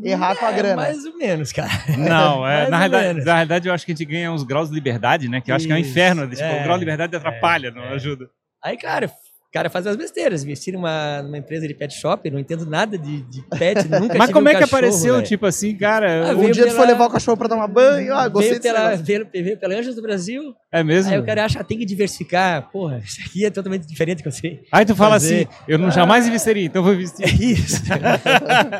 errar 0.03 0.33
é, 0.33 0.35
com 0.37 0.47
a 0.47 0.53
é, 0.53 0.57
grana. 0.57 0.83
Mais 0.83 1.05
ou 1.05 1.17
menos, 1.19 1.53
cara. 1.53 1.71
Não, 1.99 2.47
é, 2.49 2.71
na, 2.71 2.79
realidade, 2.79 3.25
na 3.25 3.35
realidade 3.35 3.69
eu 3.69 3.75
acho 3.75 3.85
que 3.85 3.93
a 3.93 3.95
gente 3.95 4.07
ganha 4.07 4.33
uns 4.33 4.43
graus 4.43 4.71
de 4.71 4.75
liberdade, 4.75 5.29
né? 5.29 5.43
Que 5.43 5.51
eu 5.51 5.55
acho 5.55 5.67
que 5.67 5.73
é 5.73 5.77
um 5.77 5.79
inferno. 5.79 6.27
Tipo, 6.27 6.43
é, 6.43 6.61
o 6.61 6.65
grau 6.65 6.79
de 6.79 6.81
liberdade 6.81 7.15
atrapalha, 7.15 7.69
é, 7.69 7.71
não 7.71 7.83
ajuda. 7.85 8.31
Aí, 8.63 8.79
cara, 8.79 9.11
cara 9.53 9.69
faz 9.69 9.87
as 9.87 9.97
besteiras. 9.97 10.45
Investir 10.45 10.73
numa, 10.73 11.23
numa 11.23 11.39
empresa 11.39 11.67
de 11.67 11.75
pet 11.75 11.93
shop, 11.95 12.31
não 12.31 12.39
entendo 12.39 12.65
nada 12.67 12.97
de, 12.97 13.23
de 13.23 13.43
pet, 13.59 13.89
nunca 13.89 14.15
Mas 14.19 14.31
como 14.31 14.47
um 14.47 14.51
é 14.51 14.55
que 14.55 14.61
cachorro, 14.61 14.79
apareceu, 14.79 15.15
véio. 15.15 15.27
tipo 15.27 15.47
assim, 15.47 15.77
cara? 15.77 16.31
Ah, 16.31 16.37
um 16.37 16.51
dia 16.51 16.65
pela... 16.65 16.69
tu 16.69 16.77
foi 16.77 16.87
levar 16.87 17.07
o 17.07 17.11
cachorro 17.11 17.37
pra 17.37 17.49
tomar 17.49 17.67
banho, 17.67 18.15
ah, 18.15 18.29
gostei 18.29 18.59
veio 18.59 18.63
pela, 18.63 18.95
veio, 18.97 19.29
veio 19.33 19.59
pela 19.59 19.75
Anjos 19.75 19.95
do 19.95 20.03
Brasil. 20.03 20.55
É 20.73 20.83
mesmo? 20.85 21.13
Aí 21.13 21.19
o 21.19 21.25
cara 21.25 21.45
acha 21.45 21.59
que 21.59 21.65
tem 21.65 21.79
que 21.79 21.85
diversificar. 21.85 22.71
Porra, 22.71 22.99
isso 22.99 23.21
aqui 23.25 23.45
é 23.45 23.51
totalmente 23.51 23.87
diferente 23.87 24.19
do 24.19 24.23
que 24.23 24.29
eu 24.29 24.33
sei. 24.33 24.63
Aí 24.71 24.85
tu 24.85 24.95
fala 24.95 25.15
fazer. 25.15 25.49
assim, 25.49 25.65
eu 25.67 25.79
não 25.79 25.89
ah, 25.89 25.91
jamais 25.91 26.27
investiria, 26.27 26.67
então 26.67 26.83
vou 26.83 26.95
investir. 26.95 27.27
É 27.27 27.31
isso. 27.31 27.83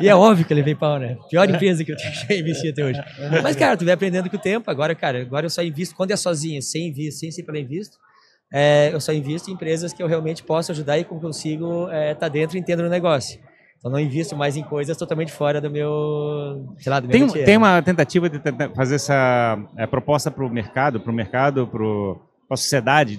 e 0.01 0.07
é 0.07 0.15
óbvio 0.15 0.45
que 0.45 0.53
eu 0.53 0.57
levei 0.57 0.75
pau, 0.75 0.97
né? 0.97 1.17
Pior 1.29 1.49
empresa 1.49 1.83
que 1.83 1.91
eu 1.91 1.97
já 1.97 2.33
investi 2.33 2.69
até 2.69 2.85
hoje. 2.85 3.01
Mas, 3.43 3.55
cara, 3.55 3.75
tu 3.75 3.83
vem 3.83 3.93
aprendendo 3.93 4.29
com 4.29 4.37
o 4.37 4.39
tempo. 4.39 4.69
Agora, 4.71 4.95
cara, 4.95 5.21
agora 5.21 5.45
eu 5.45 5.49
só 5.49 5.61
invisto, 5.61 5.95
quando 5.95 6.11
é 6.11 6.15
sozinho, 6.15 6.61
sem 6.61 6.87
invisto, 6.87 7.19
sem 7.19 7.31
ser 7.31 7.43
pela 7.43 7.59
invisto, 7.59 7.97
é, 8.51 8.89
eu 8.93 8.99
só 8.99 9.13
invisto 9.13 9.49
em 9.49 9.53
empresas 9.53 9.93
que 9.93 10.03
eu 10.03 10.07
realmente 10.07 10.43
posso 10.43 10.71
ajudar 10.71 10.97
e 10.97 11.03
que 11.03 11.11
eu 11.11 11.19
consigo 11.19 11.85
estar 11.85 11.95
é, 11.95 12.13
tá 12.13 12.27
dentro 12.27 12.57
e 12.57 12.59
entendo 12.59 12.83
no 12.83 12.89
negócio. 12.89 13.39
Então 13.77 13.89
não 13.89 13.99
invisto 13.99 14.35
mais 14.35 14.55
em 14.55 14.63
coisas 14.63 14.95
totalmente 14.95 15.31
fora 15.31 15.59
do 15.59 15.69
meu, 15.69 16.75
sei 16.77 16.91
lá, 16.91 16.99
do 16.99 17.07
meu 17.07 17.27
tem, 17.31 17.45
tem 17.45 17.57
uma 17.57 17.81
tentativa 17.81 18.29
de 18.29 18.39
fazer 18.75 18.95
essa 18.95 19.57
é, 19.75 19.87
proposta 19.87 20.29
para 20.29 20.45
o 20.45 20.49
mercado, 20.49 20.99
para 20.99 21.11
o 21.11 21.15
mercado, 21.15 21.65
para 21.65 21.83
para 21.83 22.30
a 22.53 22.57
sociedade, 22.57 23.17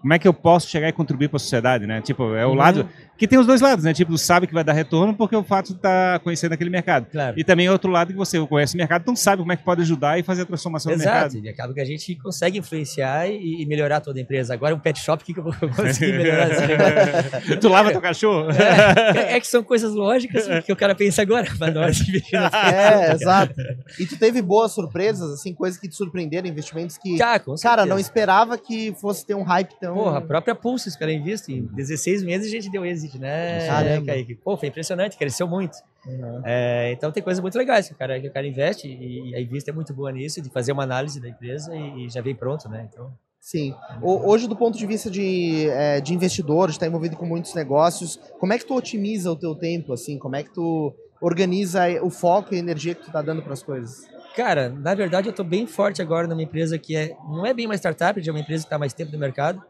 como 0.00 0.14
é 0.14 0.18
que 0.18 0.26
eu 0.26 0.34
posso 0.34 0.68
chegar 0.68 0.88
e 0.88 0.92
contribuir 0.92 1.28
para 1.28 1.36
a 1.36 1.40
sociedade, 1.40 1.86
né? 1.86 2.00
Tipo, 2.00 2.34
é 2.34 2.44
o 2.44 2.50
uhum. 2.50 2.54
lado 2.54 2.88
que 3.16 3.26
tem 3.26 3.38
os 3.38 3.46
dois 3.46 3.60
lados, 3.60 3.84
né? 3.84 3.94
Tipo, 3.94 4.16
sabe 4.18 4.46
que 4.46 4.52
vai 4.52 4.62
dar 4.62 4.72
retorno 4.72 5.14
porque 5.14 5.34
o 5.34 5.42
fato 5.42 5.68
de 5.68 5.76
estar 5.76 6.14
tá 6.14 6.18
conhecendo 6.18 6.52
aquele 6.52 6.68
mercado. 6.68 7.06
Claro. 7.10 7.38
E 7.38 7.44
também 7.44 7.68
outro 7.68 7.90
lado 7.90 8.12
que 8.12 8.18
você 8.18 8.38
conhece 8.46 8.74
o 8.74 8.78
mercado, 8.78 9.02
então 9.02 9.16
sabe 9.16 9.40
como 9.40 9.52
é 9.52 9.56
que 9.56 9.64
pode 9.64 9.82
ajudar 9.82 10.18
e 10.18 10.22
fazer 10.22 10.42
a 10.42 10.46
transformação 10.46 10.92
Exato. 10.92 11.08
do 11.08 11.12
mercado. 11.12 11.32
Exato, 11.32 11.46
e 11.46 11.48
acaba 11.48 11.74
que 11.74 11.80
a 11.80 11.84
gente 11.84 12.14
consegue 12.16 12.58
influenciar 12.58 13.28
e, 13.28 13.62
e, 13.62 13.66
melhorar 13.66 14.00
toda 14.00 14.18
a 14.18 14.22
empresa. 14.22 14.52
Agora 14.52 14.74
um 14.74 14.78
pet 14.78 14.98
shop, 14.98 15.22
o 15.22 15.26
que, 15.26 15.32
que 15.32 15.40
eu 15.40 15.44
vou 15.44 15.54
conseguir 15.74 16.12
melhorar 16.12 16.48
negócio? 16.48 17.56
tu 17.60 17.68
lava 17.68 17.90
teu 17.90 18.00
cachorro? 18.00 18.50
É, 18.50 19.36
é, 19.36 19.40
que 19.40 19.46
são 19.46 19.62
coisas 19.62 19.94
lógicas 19.94 20.46
que 20.64 20.72
o 20.72 20.76
cara 20.76 20.94
pensa 20.94 21.22
agora, 21.22 21.46
mas 21.58 21.74
na 21.74 21.80
hora 21.80 21.92
de 21.92 22.02
investir. 22.02 22.38
É, 22.38 23.12
exato. 23.12 23.54
E 23.98 24.06
tu 24.06 24.18
teve 24.18 24.42
boas 24.42 24.72
surpresas, 24.72 25.30
assim, 25.32 25.54
coisas 25.54 25.80
que 25.80 25.88
te 25.88 25.94
surpreenderam, 25.94 26.48
investimentos 26.48 26.98
que, 26.98 27.20
ah, 27.22 27.40
cara, 27.62 27.86
não 27.86 27.98
esperava 27.98 28.55
que 28.58 28.94
fosse 28.94 29.24
ter 29.26 29.34
um 29.34 29.42
hype 29.42 29.78
tão... 29.78 29.94
Porra, 29.94 30.18
a 30.18 30.20
própria 30.20 30.54
Pulse, 30.54 30.88
os 30.88 30.96
caras 30.96 31.14
investem. 31.14 31.58
Em 31.58 31.66
16 31.66 32.22
meses 32.22 32.48
a 32.48 32.50
gente 32.50 32.70
deu 32.70 32.84
êxito, 32.84 33.18
né? 33.18 33.66
Caramba. 33.66 34.06
Kaique? 34.06 34.34
Pô, 34.34 34.56
foi 34.56 34.68
impressionante, 34.68 35.16
cresceu 35.16 35.46
muito. 35.46 35.76
Uhum. 36.06 36.42
É, 36.44 36.92
então 36.92 37.10
tem 37.10 37.22
coisas 37.22 37.40
muito 37.40 37.58
legais 37.58 37.88
que 37.88 37.94
o 37.94 37.96
cara, 37.96 38.20
que 38.20 38.28
o 38.28 38.32
cara 38.32 38.46
investe 38.46 38.86
e, 38.86 39.34
a 39.34 39.40
Invista 39.40 39.70
é 39.70 39.74
muito 39.74 39.92
boa 39.92 40.12
nisso, 40.12 40.40
de 40.40 40.48
fazer 40.50 40.72
uma 40.72 40.84
análise 40.84 41.20
da 41.20 41.28
empresa 41.28 41.74
e, 41.74 42.06
e 42.06 42.08
já 42.08 42.20
vem 42.20 42.34
pronto, 42.34 42.68
né? 42.68 42.88
Então... 42.90 43.12
Sim. 43.46 43.72
O, 44.02 44.28
hoje, 44.28 44.48
do 44.48 44.56
ponto 44.56 44.76
de 44.76 44.84
vista 44.84 45.08
de, 45.08 45.68
é, 45.68 46.00
de 46.00 46.12
investidor, 46.12 46.66
de 46.66 46.74
estar 46.74 46.86
envolvido 46.88 47.16
com 47.16 47.24
muitos 47.24 47.54
negócios, 47.54 48.18
como 48.40 48.52
é 48.52 48.58
que 48.58 48.66
tu 48.66 48.74
otimiza 48.74 49.30
o 49.30 49.36
teu 49.36 49.54
tempo, 49.54 49.92
assim? 49.92 50.18
Como 50.18 50.34
é 50.34 50.42
que 50.42 50.52
tu 50.52 50.92
organiza 51.20 51.84
o 52.02 52.10
foco 52.10 52.52
e 52.52 52.56
a 52.56 52.58
energia 52.58 52.94
que 52.94 53.04
tu 53.04 53.12
tá 53.12 53.22
dando 53.22 53.42
para 53.42 53.52
as 53.52 53.62
coisas? 53.62 54.04
Cara, 54.36 54.68
na 54.68 54.94
verdade 54.94 55.28
eu 55.28 55.30
estou 55.30 55.44
bem 55.44 55.66
forte 55.66 56.02
agora 56.02 56.28
numa 56.28 56.42
empresa 56.42 56.78
que 56.78 56.94
é, 56.94 57.16
não 57.26 57.46
é 57.46 57.54
bem 57.54 57.64
uma 57.64 57.74
startup, 57.74 58.20
é 58.20 58.30
uma 58.30 58.40
empresa 58.40 58.64
que 58.64 58.66
está 58.66 58.78
mais 58.78 58.92
tempo 58.92 59.10
no 59.10 59.18
mercado, 59.18 59.62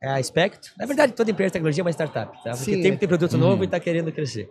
é 0.00 0.08
a 0.08 0.16
Aspecto. 0.16 0.72
Na 0.78 0.86
verdade, 0.86 1.12
toda 1.12 1.30
empresa 1.30 1.50
de 1.50 1.52
tecnologia 1.54 1.82
é 1.82 1.84
uma 1.84 1.90
startup, 1.90 2.32
tá? 2.42 2.50
Porque 2.50 2.56
Sim, 2.56 2.82
tem 2.82 2.92
que 2.92 2.98
ter 2.98 3.08
produto 3.08 3.36
novo 3.36 3.56
uhum. 3.56 3.62
e 3.62 3.64
está 3.66 3.80
querendo 3.80 4.12
crescer. 4.12 4.48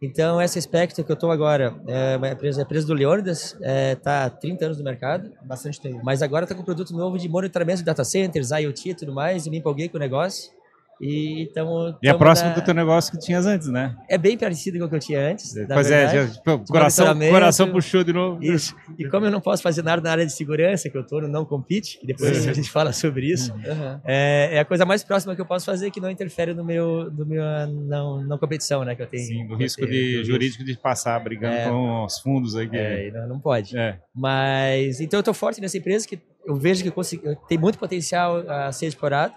Então, 0.00 0.40
essa 0.40 0.58
Aspecto 0.58 1.02
que 1.02 1.10
eu 1.10 1.14
estou 1.14 1.32
agora, 1.32 1.74
é 1.88 2.16
uma 2.16 2.28
empresa, 2.28 2.62
a 2.62 2.64
empresa 2.64 2.86
do 2.86 2.94
Leônidas, 2.94 3.54
está 3.54 3.64
é, 3.64 3.94
tá 3.96 4.24
há 4.24 4.30
30 4.30 4.64
anos 4.66 4.78
no 4.78 4.84
mercado. 4.84 5.32
Bastante 5.42 5.80
tempo. 5.80 6.00
Mas 6.04 6.22
agora 6.22 6.44
está 6.44 6.54
com 6.54 6.62
um 6.62 6.64
produto 6.64 6.92
novo 6.92 7.18
de 7.18 7.28
monitoramento 7.28 7.78
de 7.78 7.84
data 7.84 8.04
centers, 8.04 8.50
IoT 8.50 8.90
e 8.90 8.94
tudo 8.94 9.12
mais, 9.12 9.46
e 9.46 9.50
me 9.50 9.58
empolguei 9.58 9.88
com 9.88 9.96
o 9.96 10.00
negócio. 10.00 10.52
E, 11.00 11.50
tamo, 11.54 11.96
e 12.02 12.08
é 12.08 12.14
próximo 12.14 12.50
na... 12.50 12.54
do 12.56 12.62
teu 12.62 12.74
negócio 12.74 13.12
que 13.12 13.18
tinhas 13.18 13.46
antes, 13.46 13.68
né? 13.68 13.96
É 14.08 14.18
bem 14.18 14.36
parecido 14.36 14.78
com 14.78 14.86
o 14.86 14.88
que 14.88 14.96
eu 14.96 15.00
tinha 15.00 15.30
antes. 15.30 15.54
Pois 15.68 15.90
é, 15.90 16.26
já, 16.26 16.34
tipo, 16.34 16.64
coração, 16.66 17.18
coração 17.30 17.70
puxou 17.70 18.02
de 18.02 18.12
novo. 18.12 18.42
Isso. 18.42 18.74
E 18.98 19.08
como 19.08 19.26
eu 19.26 19.30
não 19.30 19.40
posso 19.40 19.62
fazer 19.62 19.82
nada 19.82 20.02
na 20.02 20.10
área 20.10 20.26
de 20.26 20.32
segurança, 20.32 20.90
que 20.90 20.96
eu 20.96 21.02
estou 21.02 21.22
no 21.22 21.28
não 21.28 21.44
compete, 21.44 21.98
que 22.00 22.06
depois 22.06 22.46
a 22.46 22.52
gente 22.52 22.70
fala 22.70 22.92
sobre 22.92 23.26
isso, 23.26 23.52
uhum. 23.52 24.00
é, 24.04 24.56
é, 24.56 24.58
a 24.58 24.64
coisa 24.64 24.84
mais 24.84 25.04
próxima 25.04 25.34
que 25.36 25.40
eu 25.40 25.46
posso 25.46 25.64
fazer 25.64 25.90
que 25.90 26.00
não 26.00 26.10
interfere 26.10 26.52
no 26.52 26.64
meu, 26.64 27.10
no 27.10 27.24
meu 27.24 27.44
não, 27.68 28.22
não 28.22 28.38
competição, 28.38 28.84
né? 28.84 28.96
Que 28.96 29.02
eu 29.02 29.06
tenho. 29.06 29.24
Sim, 29.24 29.46
do 29.46 29.54
risco 29.54 29.86
de, 29.86 30.24
jurídico 30.24 30.64
de 30.64 30.76
passar 30.76 31.18
brigando 31.20 31.54
é, 31.54 31.68
com 31.68 32.04
os 32.04 32.18
fundos 32.18 32.56
aí. 32.56 32.68
É, 32.72 33.10
não, 33.12 33.28
não 33.28 33.40
pode. 33.40 33.78
É. 33.78 33.98
Mas, 34.14 35.00
então 35.00 35.18
eu 35.18 35.20
estou 35.22 35.34
forte 35.34 35.60
nessa 35.60 35.78
empresa 35.78 36.08
que 36.08 36.18
eu 36.44 36.56
vejo 36.56 36.82
que 36.82 36.88
eu 36.88 36.92
consigo, 36.92 37.36
tem 37.48 37.58
muito 37.58 37.78
potencial 37.78 38.38
a 38.48 38.72
ser 38.72 38.86
explorado 38.86 39.34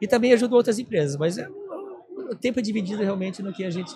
e 0.00 0.06
também 0.06 0.32
ajudo 0.32 0.56
outras 0.56 0.78
empresas, 0.78 1.16
mas 1.16 1.38
é, 1.38 1.48
o 2.30 2.34
tempo 2.34 2.58
é 2.58 2.62
dividido 2.62 3.02
realmente 3.02 3.42
no 3.42 3.52
que 3.52 3.64
a 3.64 3.70
gente 3.70 3.92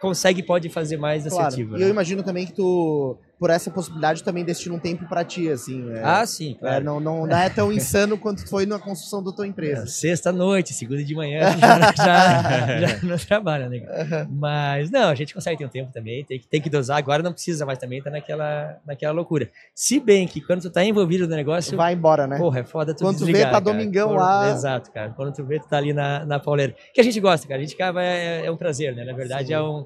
consegue 0.00 0.40
e 0.40 0.42
pode 0.42 0.68
fazer 0.68 0.96
mais 0.96 1.26
claro. 1.26 1.46
assertivo. 1.46 1.76
E 1.76 1.80
né? 1.80 1.86
eu 1.86 1.90
imagino 1.90 2.22
também 2.22 2.46
que 2.46 2.52
tu 2.52 3.16
por 3.44 3.50
essa 3.50 3.70
possibilidade 3.70 4.24
também 4.24 4.42
destina 4.42 4.74
um 4.74 4.78
tempo 4.78 5.06
para 5.06 5.22
ti, 5.22 5.50
assim. 5.50 5.92
É, 5.92 6.00
ah, 6.02 6.24
sim, 6.24 6.52
é, 6.52 6.54
claro. 6.54 6.76
É, 6.76 6.80
não, 6.80 6.98
não, 6.98 7.26
não, 7.26 7.36
é 7.36 7.50
tão 7.50 7.70
insano 7.70 8.16
quanto 8.16 8.48
foi 8.48 8.64
na 8.64 8.78
construção 8.78 9.22
da 9.22 9.30
tua 9.32 9.46
empresa. 9.46 9.82
É, 9.82 9.86
sexta 9.86 10.32
noite, 10.32 10.72
segunda 10.72 11.04
de 11.04 11.14
manhã, 11.14 11.40
já, 11.60 11.92
já, 11.92 12.86
já 12.86 12.98
não 13.06 13.18
trabalha, 13.18 13.68
né? 13.68 13.82
Mas, 14.30 14.90
não, 14.90 15.10
a 15.10 15.14
gente 15.14 15.34
consegue 15.34 15.58
ter 15.58 15.66
um 15.66 15.68
tempo 15.68 15.92
também, 15.92 16.24
tem 16.24 16.38
que, 16.38 16.46
tem 16.46 16.58
que 16.58 16.70
dosar, 16.70 16.96
agora 16.96 17.22
não 17.22 17.34
precisa 17.34 17.66
mais 17.66 17.78
também, 17.78 18.00
tá 18.00 18.08
naquela, 18.08 18.78
naquela 18.86 19.12
loucura. 19.12 19.50
Se 19.74 20.00
bem 20.00 20.26
que 20.26 20.40
quando 20.40 20.62
tu 20.62 20.70
tá 20.70 20.82
envolvido 20.82 21.28
no 21.28 21.36
negócio... 21.36 21.76
Vai 21.76 21.92
embora, 21.92 22.26
né? 22.26 22.38
Porra, 22.38 22.60
é 22.60 22.64
foda 22.64 22.94
tu 22.94 23.04
Quando 23.04 23.18
tu 23.18 23.26
vê, 23.26 23.42
tá 23.42 23.50
cara. 23.50 23.60
domingão 23.60 24.08
Por, 24.08 24.16
lá... 24.16 24.52
Exato, 24.52 24.90
cara. 24.90 25.10
Quando 25.10 25.34
tu 25.34 25.44
vê, 25.44 25.60
tu 25.60 25.68
tá 25.68 25.76
ali 25.76 25.92
na, 25.92 26.24
na 26.24 26.40
pauleira. 26.40 26.74
Que 26.94 27.00
a 27.02 27.04
gente 27.04 27.20
gosta, 27.20 27.46
cara, 27.46 27.60
a 27.60 27.62
gente 27.62 27.74
acaba, 27.74 28.02
é, 28.02 28.46
é 28.46 28.50
um 28.50 28.56
prazer, 28.56 28.96
né? 28.96 29.04
Na 29.04 29.12
verdade, 29.12 29.48
sim. 29.48 29.52
é 29.52 29.60
um 29.60 29.84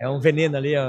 é 0.00 0.08
um 0.08 0.20
veneno 0.20 0.56
ali, 0.56 0.74
é 0.74 0.82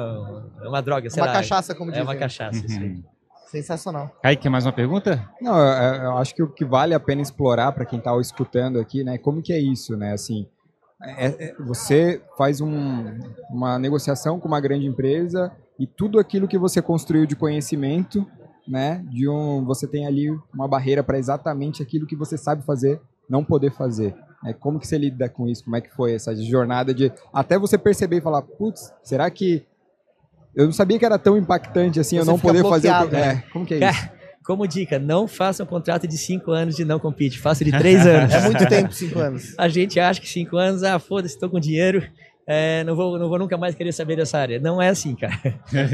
uma 0.68 0.82
droga, 0.82 1.10
sei 1.10 1.22
uma 1.22 1.28
lá. 1.28 1.34
cachaça, 1.34 1.74
como 1.74 1.92
dizem. 1.92 2.06
É 2.06 2.08
uma 2.08 2.16
cachaça, 2.16 2.66
isso 2.66 2.80
aí. 2.80 2.90
Uhum. 2.90 3.04
Sensacional. 3.48 4.16
Kaique, 4.22 4.48
mais 4.48 4.66
uma 4.66 4.72
pergunta? 4.72 5.28
Não, 5.42 5.58
eu, 5.58 6.04
eu, 6.04 6.18
acho 6.18 6.36
que 6.36 6.44
o 6.44 6.48
que 6.48 6.64
vale 6.64 6.94
a 6.94 7.00
pena 7.00 7.22
explorar 7.22 7.72
para 7.72 7.86
quem 7.86 7.98
está 7.98 8.16
escutando 8.22 8.80
aqui, 8.80 9.04
né, 9.04 9.18
como 9.18 9.42
que 9.42 9.52
é 9.52 9.60
isso, 9.60 9.98
né, 9.98 10.14
assim, 10.14 10.48
é, 11.02 11.26
é, 11.28 11.56
você 11.56 12.22
faz 12.38 12.62
um, 12.62 13.20
uma 13.50 13.80
negociação 13.80 14.40
com 14.40 14.48
uma 14.48 14.60
grande 14.60 14.86
empresa 14.86 15.52
e 15.80 15.88
tudo 15.88 16.20
aquilo 16.20 16.48
que 16.48 16.58
você 16.58 16.80
construiu 16.80 17.26
de 17.26 17.36
conhecimento, 17.36 18.28
né, 18.68 19.04
de 19.10 19.28
um, 19.28 19.66
você 19.66 19.88
tem 19.88 20.06
ali 20.06 20.30
uma 20.54 20.68
barreira 20.68 21.04
para 21.04 21.18
exatamente 21.18 21.82
aquilo 21.82 22.06
que 22.06 22.16
você 22.16 22.38
sabe 22.38 22.64
fazer, 22.64 23.02
não 23.28 23.44
poder 23.44 23.72
fazer. 23.72 24.14
É, 24.46 24.54
como 24.54 24.80
que 24.80 24.88
você 24.88 24.98
lida 24.98 25.28
com 25.28 25.48
isso? 25.48 25.64
Como 25.64 25.76
é 25.76 25.82
que 25.82 25.94
foi 25.94 26.14
essa 26.14 26.36
jornada 26.36 26.94
de 26.94 27.12
até 27.34 27.58
você 27.58 27.78
perceber 27.78 28.18
e 28.18 28.22
falar, 28.22 28.42
putz, 28.42 28.94
será 29.04 29.30
que 29.30 29.66
eu 30.56 30.66
não 30.66 30.72
sabia 30.72 30.98
que 30.98 31.06
era 31.06 31.20
tão 31.20 31.38
impactante 31.38 32.00
assim 32.00 32.16
você 32.18 32.22
eu 32.22 32.26
não 32.26 32.40
poder 32.40 32.64
fazer 32.64 32.90
o... 32.90 33.08
né? 33.08 33.44
é, 33.48 33.52
como 33.52 33.66
que 33.66 33.76
é 33.76 33.90
isso? 33.90 34.10
Como 34.42 34.66
dica, 34.66 34.98
não 34.98 35.28
faça 35.28 35.62
um 35.62 35.66
contrato 35.68 36.08
de 36.08 36.18
cinco 36.18 36.50
anos 36.50 36.76
de 36.76 36.84
não 36.84 36.98
compete, 36.98 37.38
faça 37.38 37.64
de 37.64 37.72
três 37.72 38.08
anos. 38.08 38.34
é 38.34 38.42
muito 38.42 38.68
tempo, 38.68 38.92
cinco 38.92 39.20
anos. 39.20 39.54
A 39.56 39.68
gente 39.68 40.00
acha 40.00 40.20
que 40.20 40.28
cinco 40.28 40.58
anos, 40.58 40.82
ah, 40.82 40.98
foda-se, 40.98 41.36
estou 41.36 41.52
com 41.52 41.60
dinheiro, 41.60 42.04
é, 42.48 42.84
não, 42.84 42.96
vou, 42.96 43.20
não 43.20 43.30
vou 43.30 43.38
nunca 43.38 43.56
mais 43.58 43.76
querer 43.76 43.92
saber 43.92 44.16
dessa 44.16 44.40
área. 44.40 44.60
Não 44.60 44.82
é 44.82 44.90
assim, 44.90 45.14
cara. 45.14 45.40